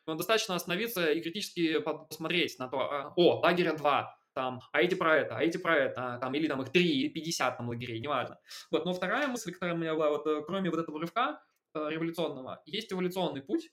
[0.07, 4.95] но достаточно остановиться и критически посмотреть на то, а, о, лагеря 2, там, а эти
[4.95, 7.99] про это, а эти про это, там, или там их 3, или 50 там лагерей,
[7.99, 8.39] неважно.
[8.71, 11.41] Вот, но вторая мысль, которая у меня была, вот, э, кроме вот этого рывка
[11.73, 13.69] э, революционного, есть эволюционный путь,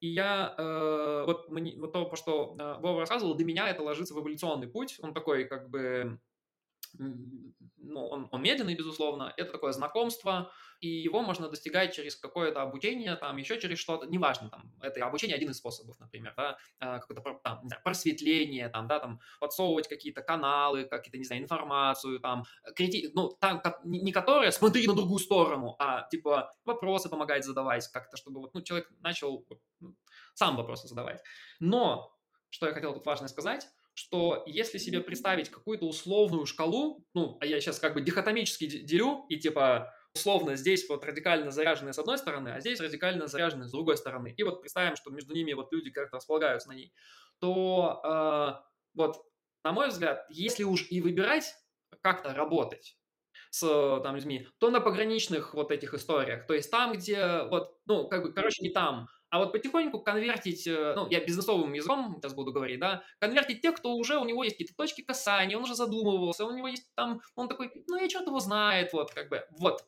[0.00, 4.14] и я, э, вот, мне, вот то, что э, Вова рассказывал, для меня это ложится
[4.14, 6.18] в эволюционный путь, он такой, как бы,
[6.98, 13.14] ну, он, он медленный, безусловно, это такое знакомство, и его можно достигать через какое-то обучение,
[13.16, 17.40] там, еще через что-то, неважно, там, это обучение один из способов, например, да, а, какое-то
[17.42, 23.10] там, просветление, там, да, там, подсовывать какие-то каналы, какие-то, не знаю, информацию, там, крити...
[23.14, 28.40] ну, там, не которые смотри на другую сторону, а, типа, вопросы помогать задавать как-то, чтобы
[28.40, 29.46] вот, ну, человек начал
[29.80, 29.94] ну,
[30.34, 31.22] сам вопросы задавать.
[31.60, 32.12] Но,
[32.50, 37.46] что я хотел тут важно сказать, что если себе представить какую-то условную шкалу, ну, а
[37.46, 42.18] я сейчас как бы дихотомически делю, и типа условно здесь вот радикально заряженные с одной
[42.18, 44.34] стороны, а здесь радикально заряженные с другой стороны.
[44.36, 46.92] И вот представим, что между ними вот люди как-то располагаются на ней,
[47.40, 48.62] то э,
[48.94, 49.24] вот,
[49.64, 51.54] на мой взгляд, если уж и выбирать
[52.02, 52.96] как-то работать
[53.50, 58.08] с там людьми, то на пограничных вот этих историях, то есть там, где вот, ну,
[58.08, 62.34] как бы, короче, не там, а вот потихоньку конвертить, э, ну, я бизнесовым языком сейчас
[62.34, 65.74] буду говорить, да, конвертить тех, кто уже, у него есть какие-то точки касания, он уже
[65.74, 69.44] задумывался, у него есть там, он такой, ну, я что-то его знает, вот, как бы,
[69.58, 69.84] вот,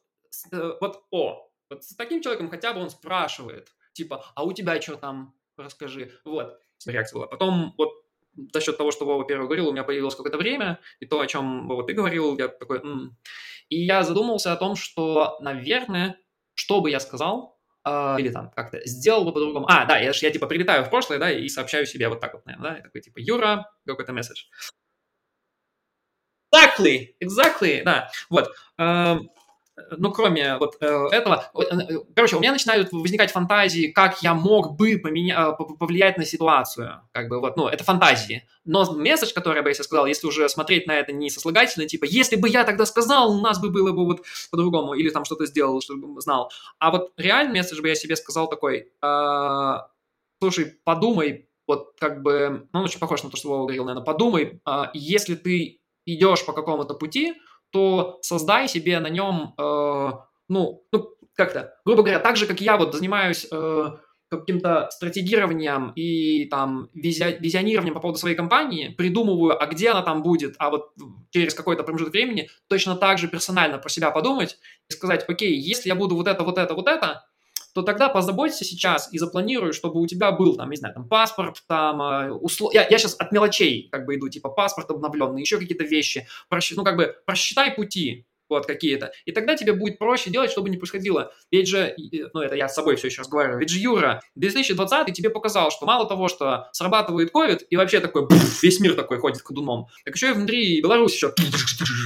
[0.52, 4.80] Э, вот, о, вот с таким человеком хотя бы он спрашивает, типа, а у тебя
[4.80, 7.26] что там, расскажи, вот, реакция была.
[7.28, 7.92] Потом вот
[8.52, 11.26] за счет того, что Вова первый говорил, у меня появилось какое-то время, и то, о
[11.26, 13.16] чем Вова ты говорил, я такой, М".
[13.68, 16.18] и я задумался о том, что, наверное,
[16.54, 17.53] что бы я сказал,
[17.84, 19.66] э, или там как-то сделал бы по-другому.
[19.68, 22.46] А, да, я, я типа прилетаю в прошлое, да, и сообщаю себе вот так вот,
[22.46, 24.44] наверное, да, я такой типа, Юра, какой-то месседж.
[26.52, 28.48] Exactly, exactly, да, вот.
[28.78, 29.16] Э,
[29.96, 34.76] ну, кроме вот э, этого, э, короче, у меня начинают возникать фантазии, как я мог
[34.76, 35.56] бы поменя...
[35.58, 38.46] Э, повлиять на ситуацию, как бы вот, ну, это фантазии.
[38.64, 42.04] Но месседж, который я бы если сказал, если уже смотреть на это не сослагательно, типа,
[42.04, 45.46] если бы я тогда сказал, у нас бы было бы вот по-другому, или там что-то
[45.46, 46.52] сделал, чтобы знал.
[46.78, 49.74] А вот реальный месседж бы я себе сказал такой, э,
[50.40, 54.04] слушай, подумай, вот как бы, ну, он очень похож на то, что Вова говорил, наверное,
[54.04, 57.34] подумай, э, если ты идешь по какому-то пути,
[57.74, 60.10] то создай себе на нем, э,
[60.48, 63.90] ну, ну, как-то, грубо говоря, так же, как я вот занимаюсь э,
[64.30, 70.22] каким-то стратегированием и там визия, визионированием по поводу своей компании, придумываю, а где она там
[70.22, 70.92] будет, а вот
[71.30, 74.56] через какой-то промежуток времени точно так же персонально про себя подумать
[74.88, 77.24] и сказать, окей, если я буду вот это, вот это, вот это,
[77.74, 81.62] то тогда позаботься сейчас и запланируй, чтобы у тебя был, там, не знаю, там, паспорт,
[81.66, 82.72] там, э, услов...
[82.72, 86.72] я, я сейчас от мелочей как бы иду, типа, паспорт обновленный, еще какие-то вещи, Просч...
[86.76, 89.12] ну, как бы, просчитай пути, вот какие-то.
[89.24, 91.32] И тогда тебе будет проще делать, чтобы не происходило.
[91.50, 91.94] Ведь же,
[92.32, 95.86] ну это я с собой все еще разговариваю, ведь же Юра, 2020 тебе показал, что
[95.86, 100.14] мало того, что срабатывает ковид, и вообще такой, пфф, весь мир такой ходит ходуном, так
[100.14, 101.32] еще и внутри Беларуси еще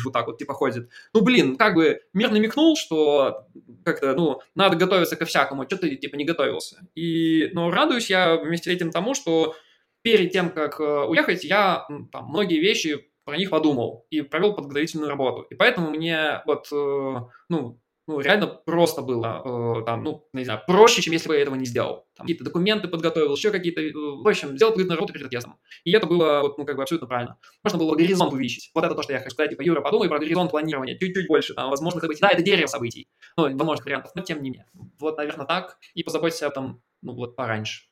[0.04, 0.88] вот так вот типа ходит.
[1.12, 3.46] Ну блин, как бы мир намекнул, что
[3.84, 6.80] как-то, ну, надо готовиться ко всякому, что ты типа не готовился.
[6.94, 9.54] И, ну, радуюсь я вместе с этим тому, что
[10.02, 15.10] перед тем, как э, уехать, я там многие вещи про них подумал и провел подготовительную
[15.10, 15.42] работу.
[15.50, 17.16] И поэтому мне вот, э,
[17.50, 21.42] ну, ну, реально просто было, э, там, ну, не знаю, проще, чем если бы я
[21.42, 22.06] этого не сделал.
[22.16, 25.58] Там, какие-то документы подготовил, еще какие-то, э, в общем, сделал предварительную работу перед отъездом.
[25.84, 27.36] И это было, вот, ну, как бы абсолютно правильно.
[27.62, 28.70] Можно было горизонт увеличить.
[28.74, 29.50] Вот это то, что я хочу сказать.
[29.50, 32.22] Типа, Юра, подумай про горизонт планирования чуть-чуть больше, там, возможно, событий.
[32.22, 34.66] Да, это дерево событий, ну, возможных вариантов, но тем не менее.
[34.98, 35.76] Вот, наверное, так.
[35.92, 37.82] И позаботься об этом, ну, вот, пораньше.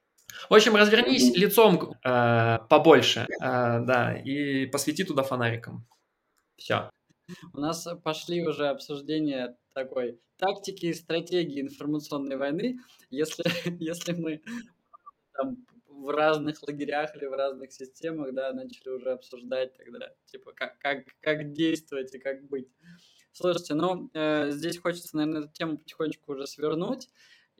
[0.48, 5.86] В общем, развернись лицом э, побольше, э, да, и посвети туда фонариком.
[6.56, 6.90] Все.
[7.52, 12.78] У нас пошли уже обсуждения такой тактики и стратегии информационной войны.
[13.10, 13.44] Если,
[13.82, 14.42] если мы
[15.32, 15.56] там,
[15.88, 21.04] в разных лагерях или в разных системах, да, начали уже обсуждать тогда, типа, как, как,
[21.20, 22.68] как действовать и как быть.
[23.32, 27.08] Слушайте, ну, э, здесь хочется, наверное, эту тему потихонечку уже свернуть.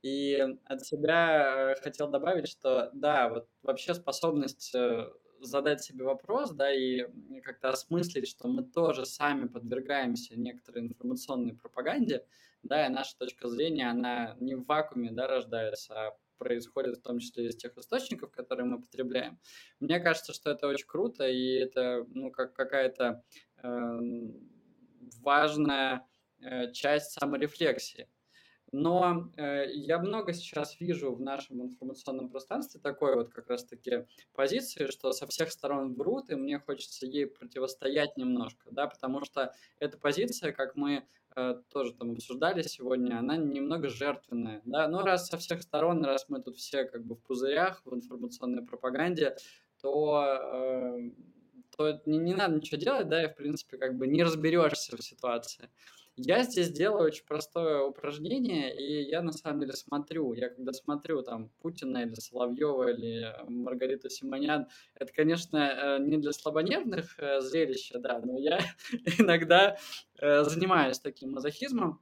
[0.03, 6.51] И от себя э, хотел добавить, что да, вот вообще способность э, задать себе вопрос,
[6.53, 7.07] да, и
[7.43, 12.27] как-то осмыслить, что мы тоже сами подвергаемся некоторой информационной пропаганде,
[12.63, 17.19] да, и наша точка зрения, она не в вакууме, да, рождается, а происходит в том
[17.19, 19.39] числе из тех источников, которые мы потребляем.
[19.81, 23.23] Мне кажется, что это очень круто, и это, ну, как какая-то
[23.63, 23.99] э,
[25.23, 26.07] важная
[26.75, 28.09] часть саморефлексии.
[28.73, 34.87] Но э, я много сейчас вижу в нашем информационном пространстве такой вот как раз-таки позиции,
[34.87, 39.97] что со всех сторон врут, и мне хочется ей противостоять немножко, да, потому что эта
[39.99, 41.07] позиция, как мы
[41.37, 46.27] э, тоже там обсуждали сегодня, она немного жертвенная, да, но раз со всех сторон, раз
[46.29, 49.37] мы тут все как бы в пузырях, в информационной пропаганде,
[49.81, 51.11] то э,
[51.77, 55.03] то не, не надо ничего делать, да, и, в принципе, как бы не разберешься в
[55.03, 55.69] ситуации.
[56.19, 61.23] Я здесь делаю очень простое упражнение, и я на самом деле смотрю, я когда смотрю
[61.23, 67.99] там Путина или Соловьева или Маргариту Симонян, это, конечно, э, не для слабонервных э, зрелища,
[67.99, 68.61] да, но я
[69.19, 69.77] иногда
[70.19, 72.01] э, занимаюсь таким мазохизмом,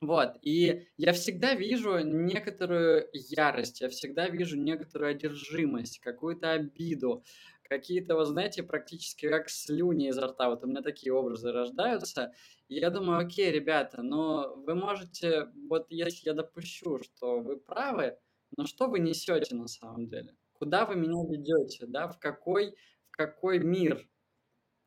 [0.00, 7.24] вот, и я всегда вижу некоторую ярость, я всегда вижу некоторую одержимость, какую-то обиду,
[7.68, 10.48] какие-то, вот знаете, практически как слюни изо рта.
[10.50, 12.32] Вот у меня такие образы рождаются.
[12.68, 18.18] Я думаю, окей, ребята, но вы можете, вот если я допущу, что вы правы,
[18.56, 20.34] но что вы несете на самом деле?
[20.52, 22.74] Куда вы меня ведете, да, в какой,
[23.10, 24.08] в какой мир?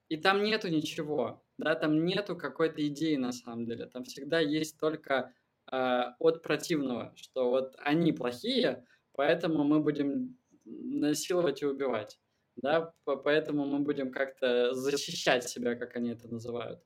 [0.10, 4.80] И там нету ничего да, там нету какой-то идеи на самом деле, там всегда есть
[4.80, 5.34] только
[5.72, 12.20] э, от противного, что вот они плохие, поэтому мы будем насиловать и убивать,
[12.56, 16.84] да, поэтому мы будем как-то защищать себя, как они это называют.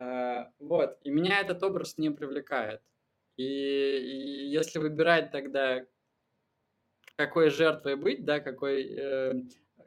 [0.00, 2.82] Э, вот, и меня этот образ не привлекает.
[3.36, 5.84] И, и если выбирать тогда,
[7.16, 9.42] какой жертвой быть, да, какой э,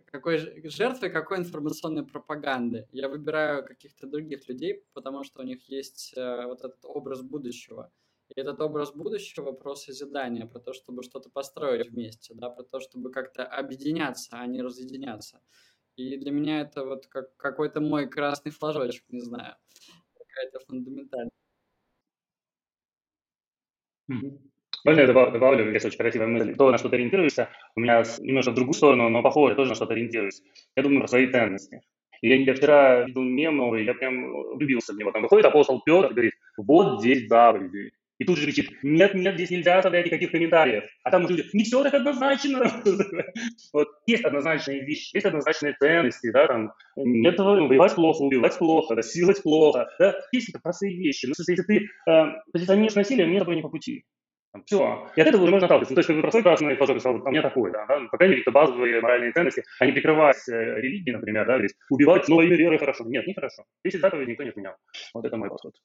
[0.05, 0.37] какой
[0.69, 2.87] жертвой какой информационной пропаганды.
[2.91, 7.91] Я выбираю каких-то других людей, потому что у них есть э, вот этот образ будущего.
[8.29, 12.79] И этот образ будущего про созидание, про то, чтобы что-то построить вместе, да, про то,
[12.79, 15.41] чтобы как-то объединяться, а не разъединяться.
[15.95, 19.55] И для меня это вот как какой-то мой красный флажочек, не знаю,
[20.13, 21.31] какая-то фундаментальная.
[24.85, 28.51] Можно я добавлю, если очень красивая мысль, то, на что ты ориентируешься, у меня немножко
[28.51, 30.41] в другую сторону, но похоже, тоже на что-то ориентируюсь.
[30.75, 31.81] Я думаю про свои ценности.
[32.21, 35.11] И я, я вчера видел мем новый, я прям влюбился в него.
[35.11, 37.91] Там выходит апостол Петр и говорит, вот здесь заповеди.
[38.19, 40.83] И тут же кричит, нет, нет, здесь нельзя оставлять никаких комментариев.
[41.03, 42.81] А там люди, не все так однозначно.
[43.73, 49.43] вот есть однозначные вещи, есть однозначные ценности, да, там, нет, воевать плохо, убивать плохо, насиловать
[49.43, 51.27] плохо, да, есть какие-то простые вещи.
[51.27, 54.03] Ну, если ты э, позиционируешь насилие, мне тобой не по пути.
[54.65, 55.07] Все.
[55.15, 55.93] И от этого уже можно отталкиваться.
[55.93, 57.99] Ну, то есть, как бы простой красный флажок сказал, а у меня такой, да, да,
[58.11, 61.75] по крайней мере, это базовые моральные ценности, а не прикрываясь э, религией, например, да, говорить,
[61.89, 63.03] убивать но имя веры хорошо.
[63.05, 63.63] Нет, не хорошо.
[63.83, 64.75] Если заповеди никто не отменял.
[65.13, 65.75] Вот это мой подход.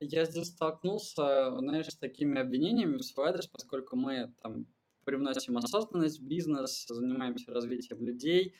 [0.00, 4.66] Я здесь столкнулся, знаешь, с такими обвинениями в свой адрес, поскольку мы там
[5.04, 8.54] привносим осознанность в бизнес, занимаемся развитием людей,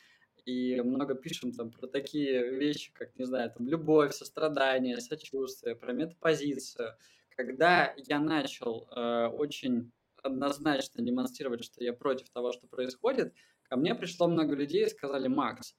[0.45, 5.93] и много пишем там про такие вещи, как, не знаю, там любовь, сострадание, сочувствие, про
[5.93, 6.95] метапозицию.
[7.35, 13.33] Когда я начал э, очень однозначно демонстрировать, что я против того, что происходит,
[13.63, 15.75] ко мне пришло много людей и сказали, Макс,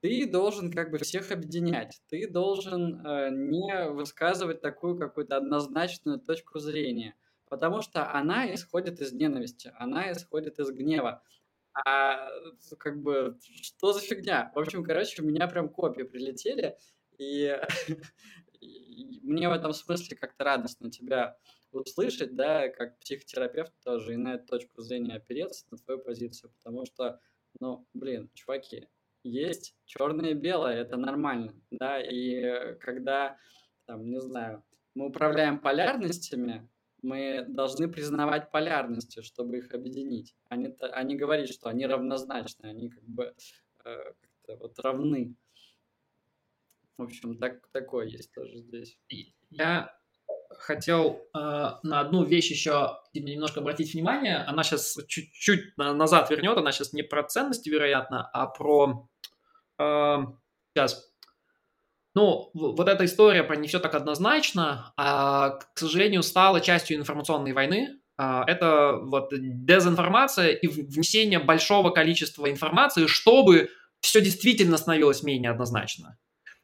[0.00, 6.58] ты должен как бы всех объединять, ты должен э, не высказывать такую какую-то однозначную точку
[6.58, 7.14] зрения,
[7.48, 11.22] потому что она исходит из ненависти, она исходит из гнева.
[11.86, 12.28] А
[12.78, 14.50] как бы, что за фигня?
[14.54, 16.76] В общем, короче, у меня прям копии прилетели,
[17.18, 17.56] и
[19.22, 21.36] мне в этом смысле как-то радостно тебя
[21.72, 26.84] услышать, да, как психотерапевт тоже, и на эту точку зрения опереться, на твою позицию, потому
[26.86, 27.20] что,
[27.60, 28.88] ну, блин, чуваки,
[29.22, 33.36] есть черное и белое, это нормально, да, и когда,
[33.86, 34.64] там, не знаю,
[34.94, 36.68] мы управляем полярностями,
[37.02, 42.66] мы должны признавать полярности, чтобы их объединить, а не, а не говорить, что они равнозначны,
[42.66, 43.34] они как бы
[43.84, 44.12] э,
[44.46, 45.34] как вот равны.
[46.96, 48.98] В общем, так, такое есть тоже здесь.
[49.48, 49.98] Я
[50.60, 51.38] хотел э,
[51.82, 54.38] на одну вещь еще немножко обратить внимание.
[54.38, 56.56] Она сейчас чуть-чуть назад вернет.
[56.56, 59.08] Она сейчас не про ценности, вероятно, а про...
[59.78, 60.18] Э,
[60.74, 61.10] сейчас
[62.14, 67.52] ну, вот эта история про не все так однозначно, а, к сожалению, стала частью информационной
[67.52, 68.00] войны.
[68.18, 76.18] А, это вот дезинформация и внесение большого количества информации, чтобы все действительно становилось менее однозначно.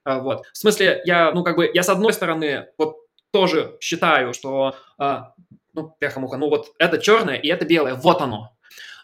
[0.05, 0.47] А, вот.
[0.53, 2.97] В смысле, я, ну, как бы, я с одной стороны, вот
[3.37, 5.35] тоже считаю, что, а,
[5.75, 8.57] ну, пеха-муха, ну, вот это черное и это белое, вот оно.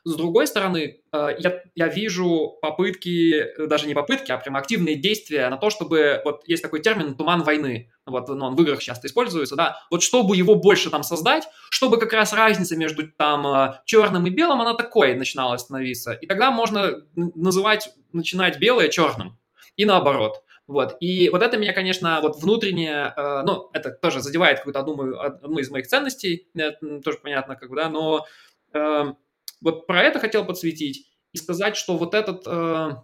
[0.05, 5.51] С другой стороны, э, я, я вижу попытки, даже не попытки, а прям активные действия
[5.51, 9.07] на то, чтобы, вот есть такой термин «туман войны», вот ну, он в играх часто
[9.07, 13.74] используется, да, вот чтобы его больше там создать, чтобы как раз разница между там э,
[13.85, 19.39] черным и белым, она такой начинала становиться, и тогда можно называть, начинать белое черным,
[19.76, 20.43] и наоборот.
[20.67, 20.97] Вот.
[21.01, 25.59] И вот это меня, конечно, вот внутренне, э, ну, это тоже задевает какую-то одну, одну
[25.59, 28.27] из моих ценностей, это тоже понятно, как бы, да, но
[28.73, 29.13] э,
[29.61, 32.47] вот про это хотел подсветить и сказать, что вот этот...
[32.47, 32.97] Э,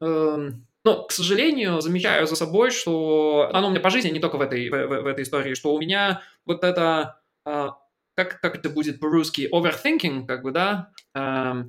[0.00, 0.50] э,
[0.84, 4.40] ну, к сожалению, замечаю за собой, что оно у меня по жизни, не только в
[4.40, 7.68] этой, в, в, в этой истории, что у меня вот это, э,
[8.14, 11.64] как, как это будет по-русски, overthinking, как бы, да, э,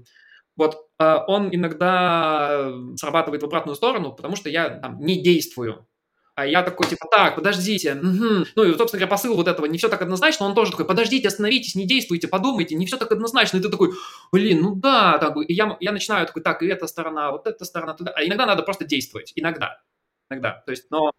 [0.60, 5.88] вот э, он иногда срабатывает в обратную сторону, потому что я там не действую.
[6.36, 8.46] А я такой, типа, так, подождите, угу.
[8.56, 11.28] ну и, собственно говоря, посыл вот этого, не все так однозначно, он тоже такой, подождите,
[11.28, 13.92] остановитесь, не действуйте, подумайте, не все так однозначно, и ты такой,
[14.32, 17.66] блин, ну да, так, и я, я начинаю такой, так, и эта сторона, вот эта
[17.66, 19.82] сторона, туда, а иногда надо просто действовать, иногда,
[20.30, 21.12] иногда, то есть, но...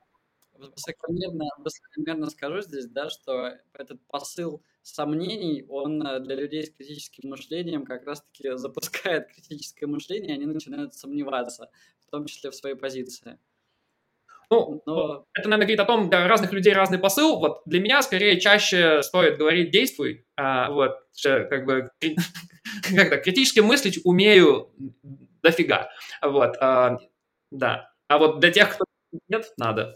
[0.55, 7.31] Высокомерно, высокомерно скажу здесь, да, что этот посыл сомнений, он э, для людей с критическим
[7.31, 11.71] мышлением как раз-таки запускает критическое мышление, и они начинают сомневаться,
[12.07, 13.39] в том числе в своей позиции.
[14.53, 15.27] Ну, Но...
[15.33, 17.39] это, наверное, говорит о том, для разных людей разный посыл.
[17.39, 20.27] Вот для меня скорее чаще стоит говорить «действуй».
[20.37, 21.91] А, вот, как бы,
[22.97, 24.73] как-то критически мыслить умею
[25.43, 25.91] дофига.
[26.21, 26.99] Вот, а,
[27.53, 27.93] да.
[28.09, 28.85] А вот для тех, кто
[29.29, 29.95] нет, надо.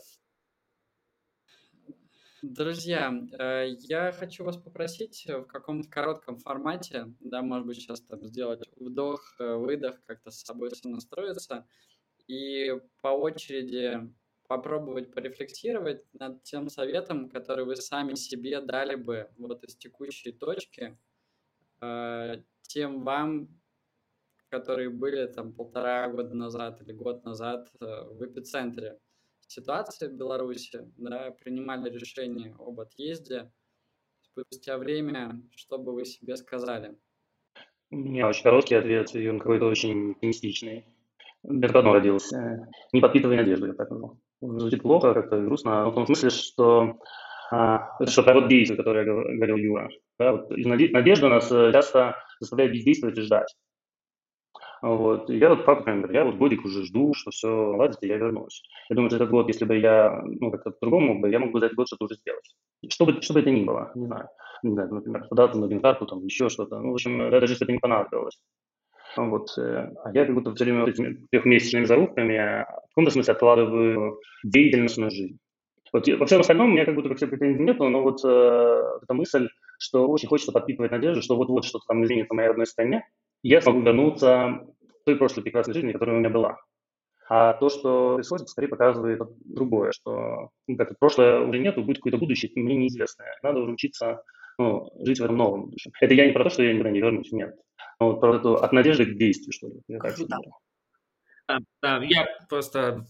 [2.46, 8.22] Друзья, э, я хочу вас попросить в каком-то коротком формате, да, может быть, сейчас там
[8.26, 11.66] сделать вдох, э, выдох, как-то с собой сонастроиться
[12.26, 14.12] и по очереди
[14.46, 20.98] попробовать порефлексировать над тем советом, который вы сами себе дали бы вот из текущей точки,
[21.80, 23.48] э, тем вам,
[24.50, 29.00] которые были там полтора года назад или год назад э, в эпицентре
[29.48, 33.50] ситуации в Беларуси, да, принимали решение об отъезде,
[34.22, 36.96] спустя время, что бы вы себе сказали?
[37.90, 40.86] У меня очень короткий ответ, и он какой-то очень оптимистичный.
[41.44, 42.68] Одного родился.
[42.92, 46.98] Не подпитывай надежду, я так назову звучит плохо, как-то грустно, но в том смысле, что
[47.50, 49.88] а, это что про вот действие, которое говорил Юра.
[50.18, 53.54] Да, вот, надежда нас э, часто заставляет бездействовать и ждать.
[54.84, 55.30] Вот.
[55.30, 58.18] И я вот факт, например, я вот годик уже жду, что все наладится, и я
[58.18, 58.62] вернусь.
[58.90, 61.60] Я думаю, что этот год, если бы я, ну, как-то по-другому бы, я мог бы
[61.60, 62.54] за этот год что-то уже сделать.
[62.90, 64.28] Что бы, что бы это ни было, не знаю.
[64.62, 66.80] Не знаю, например, податься на грин-карту, там, еще что-то.
[66.80, 68.38] Ну, в общем, даже если это не понадобилось.
[69.16, 69.56] Вот.
[69.56, 74.20] Э, а я как будто все время вот этими трехмесячными зарубками в каком-то смысле откладываю
[74.42, 75.38] деятельность на жизнь.
[75.94, 78.82] Вот во всем остальном у меня как будто как все претензий нет, но вот э,
[79.02, 82.66] эта мысль, что очень хочется подпитывать надежду, что вот-вот что-то там изменится в моей родной
[82.66, 83.06] стране,
[83.44, 86.56] я смогу вернуться в той прошлой прекрасной жизни, которая у меня была.
[87.28, 92.18] А то, что происходит, скорее показывает другое, что ну, как прошлое уже нету, будет какое-то
[92.18, 93.38] будущее, мне неизвестное.
[93.42, 94.22] Надо уже учиться
[94.58, 95.92] ну, жить в этом новом будущем.
[96.00, 97.54] Это я не про то, что я никогда не вернусь, нет.
[98.00, 99.80] Но вот про эту от надежды к действию, что ли.
[99.88, 100.16] Я так
[101.82, 102.02] да.
[102.02, 103.04] Я просто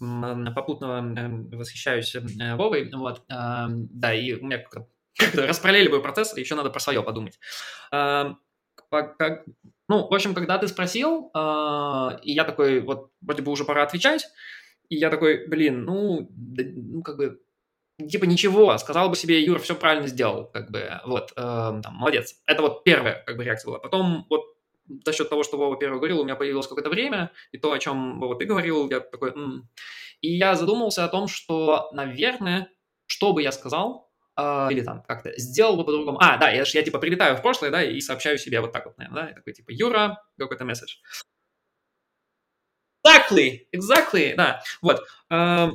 [0.55, 4.89] попутно восхищаюсь э, Вовой, вот, да, и у меня как-то
[5.47, 7.39] распараллелевый процесс, еще надо про свое подумать.
[9.88, 13.82] Ну, в общем, когда ты спросил, а, и я такой, вот, вроде бы уже пора
[13.82, 14.26] отвечать,
[14.88, 17.40] и я такой, блин, ну, ну как бы,
[18.09, 22.36] типа ничего, сказал бы себе, Юр, все правильно сделал, как бы, вот, э, там, молодец.
[22.47, 23.78] Это вот первая, как бы, реакция была.
[23.78, 24.45] Потом вот
[25.05, 27.78] за счет того, что Вова первый говорил, у меня появилось какое-то время, и то, о
[27.78, 29.68] чем Вова ты говорил, я такой, М".
[30.20, 32.68] и я задумался о том, что, наверное,
[33.07, 34.03] что бы я сказал,
[34.37, 36.18] э, или там как-то сделал бы по-другому.
[36.20, 38.99] А, да, я, я типа прилетаю в прошлое, да, и сообщаю себе вот так вот,
[38.99, 40.97] наверное, да, я такой типа, Юра, какой-то месседж.
[43.07, 45.03] Exactly, exactly, да, вот.
[45.30, 45.68] Э,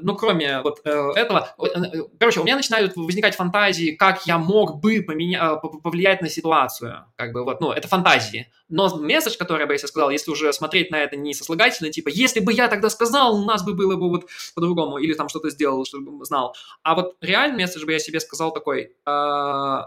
[0.00, 4.80] ну, кроме вот э, этого, э, короче, у меня начинают возникать фантазии, как я мог
[4.80, 5.60] бы поменя...
[5.62, 8.50] Э, повлиять на ситуацию, как бы вот, ну, это фантазии.
[8.68, 12.40] Но месседж, который бы я сказал, если уже смотреть на это не сослагательно, типа, если
[12.40, 15.84] бы я тогда сказал, у нас бы было бы вот по-другому, или там что-то сделал,
[15.84, 16.56] чтобы знал.
[16.82, 19.78] А вот реальный месседж бы я себе сказал такой, э,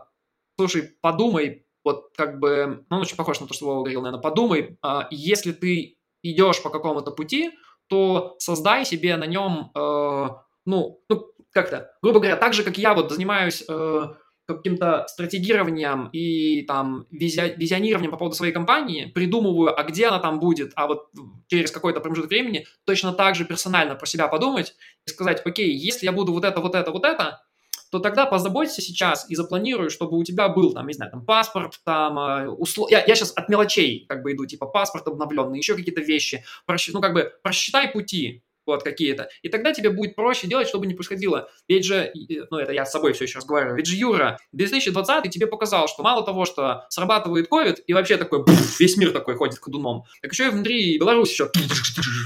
[0.58, 4.78] слушай, подумай, вот как бы, ну, очень похож на то, что Вова говорил, наверное, подумай,
[4.84, 7.52] э, если ты идешь по какому-то пути,
[7.90, 10.28] то создай себе на нем, э,
[10.66, 14.08] ну, ну, как-то, грубо говоря, так же, как я вот занимаюсь э,
[14.56, 20.40] каким-то стратегированием и там визия, визионированием по поводу своей компании, придумываю, а где она там
[20.40, 21.10] будет, а вот
[21.48, 24.76] через какой-то промежуток времени точно так же персонально про себя подумать
[25.06, 27.42] и сказать, окей, если я буду вот это, вот это, вот это,
[27.90, 31.80] то тогда позаботься сейчас и запланируй, чтобы у тебя был, там, не знаю, там, паспорт,
[31.84, 32.92] там, э, услов...
[32.92, 36.90] я, я сейчас от мелочей как бы иду, типа, паспорт обновленный, еще какие-то вещи, Просч...
[36.94, 39.30] ну, как бы, просчитай пути, вот какие-то.
[39.42, 41.50] И тогда тебе будет проще делать, чтобы не происходило.
[41.68, 42.12] Ведь же,
[42.50, 46.04] ну это я с собой все еще разговариваю, ведь же Юра, 2020 тебе показал, что
[46.04, 50.32] мало того, что срабатывает COVID, и вообще такой, пфф, весь мир такой ходит ходуном, так
[50.32, 51.52] еще и внутри Беларуси еще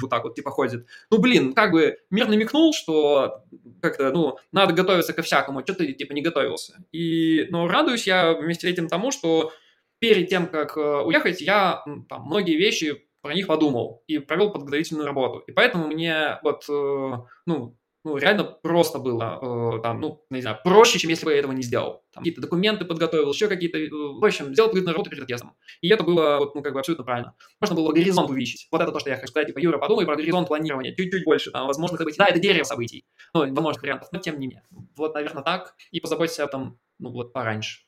[0.02, 0.86] вот так вот типа ходит.
[1.10, 3.44] Ну блин, как бы мир намекнул, что
[3.82, 6.84] как-то, ну, надо готовиться ко всякому, что ты типа не готовился.
[6.91, 9.52] И, ну, радуюсь я вместе с этим тому, что
[9.99, 15.08] перед тем, как э, уехать, я там, многие вещи про них подумал и провел подготовительную
[15.08, 15.40] работу.
[15.48, 19.40] И поэтому мне вот, э, ну, ну, реально просто было,
[19.78, 22.04] э, там, ну, не знаю, проще, чем если бы я этого не сделал.
[22.12, 25.56] Там, какие-то документы подготовил, еще какие-то, э, в общем, сделал предварительную работу перед отъездом.
[25.80, 27.34] И это было, вот, ну, как бы абсолютно правильно.
[27.62, 28.68] Можно было горизонт увеличить.
[28.72, 31.52] Вот это то, что я хочу сказать, типа, Юра, подумай про горизонт планирования, чуть-чуть больше,
[31.52, 32.18] там, возможно, событий.
[32.18, 34.64] Да, это дерево событий, ну, возможных вариантов, но тем не менее.
[34.98, 37.84] Вот, наверное, так, и позаботься об этом, ну, вот, пораньше.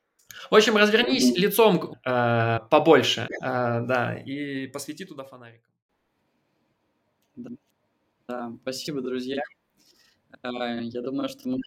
[0.49, 5.71] В общем, развернись лицом э, побольше, э, да, и посвети туда фонариком.
[7.35, 7.49] Да.
[8.27, 9.41] да, спасибо, друзья.
[10.43, 11.59] Э, я думаю, что мы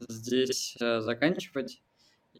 [0.00, 1.82] здесь э, заканчивать.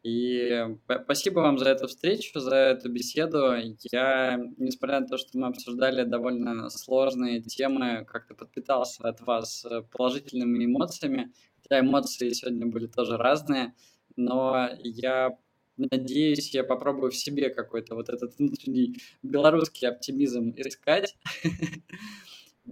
[0.02, 0.64] И
[1.02, 3.54] спасибо вам за эту встречу, за эту беседу.
[3.90, 9.82] Я, несмотря на то, что мы обсуждали довольно сложные темы, как-то подпитался от вас э,
[9.90, 11.32] положительными эмоциями.
[11.62, 13.74] Хотя эмоции сегодня были тоже разные,
[14.16, 15.38] но я
[15.76, 21.16] надеюсь, я попробую в себе какой-то вот этот внутренний белорусский оптимизм искать.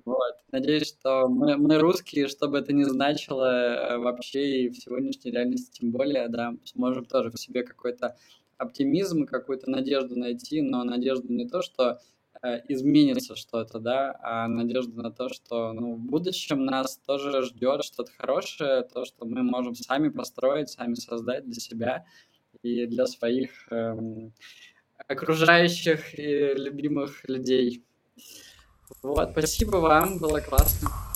[0.05, 0.35] Вот.
[0.51, 5.31] Надеюсь, что мы, мы русские, что бы это ни значило э, вообще и в сегодняшней
[5.31, 8.17] реальности тем более, да, сможем тоже в себе какой-то
[8.57, 12.01] оптимизм, какую-то надежду найти, но надежду не то, что
[12.69, 18.13] изменится что-то, да, а надежду на то, что ну, в будущем нас тоже ждет что-то
[18.17, 22.07] хорошее, то, что мы можем сами построить, сами создать для себя
[22.63, 24.33] и для своих эм,
[25.09, 27.85] окружающих и любимых людей.
[29.03, 31.14] Вот, спасибо вам, было классно.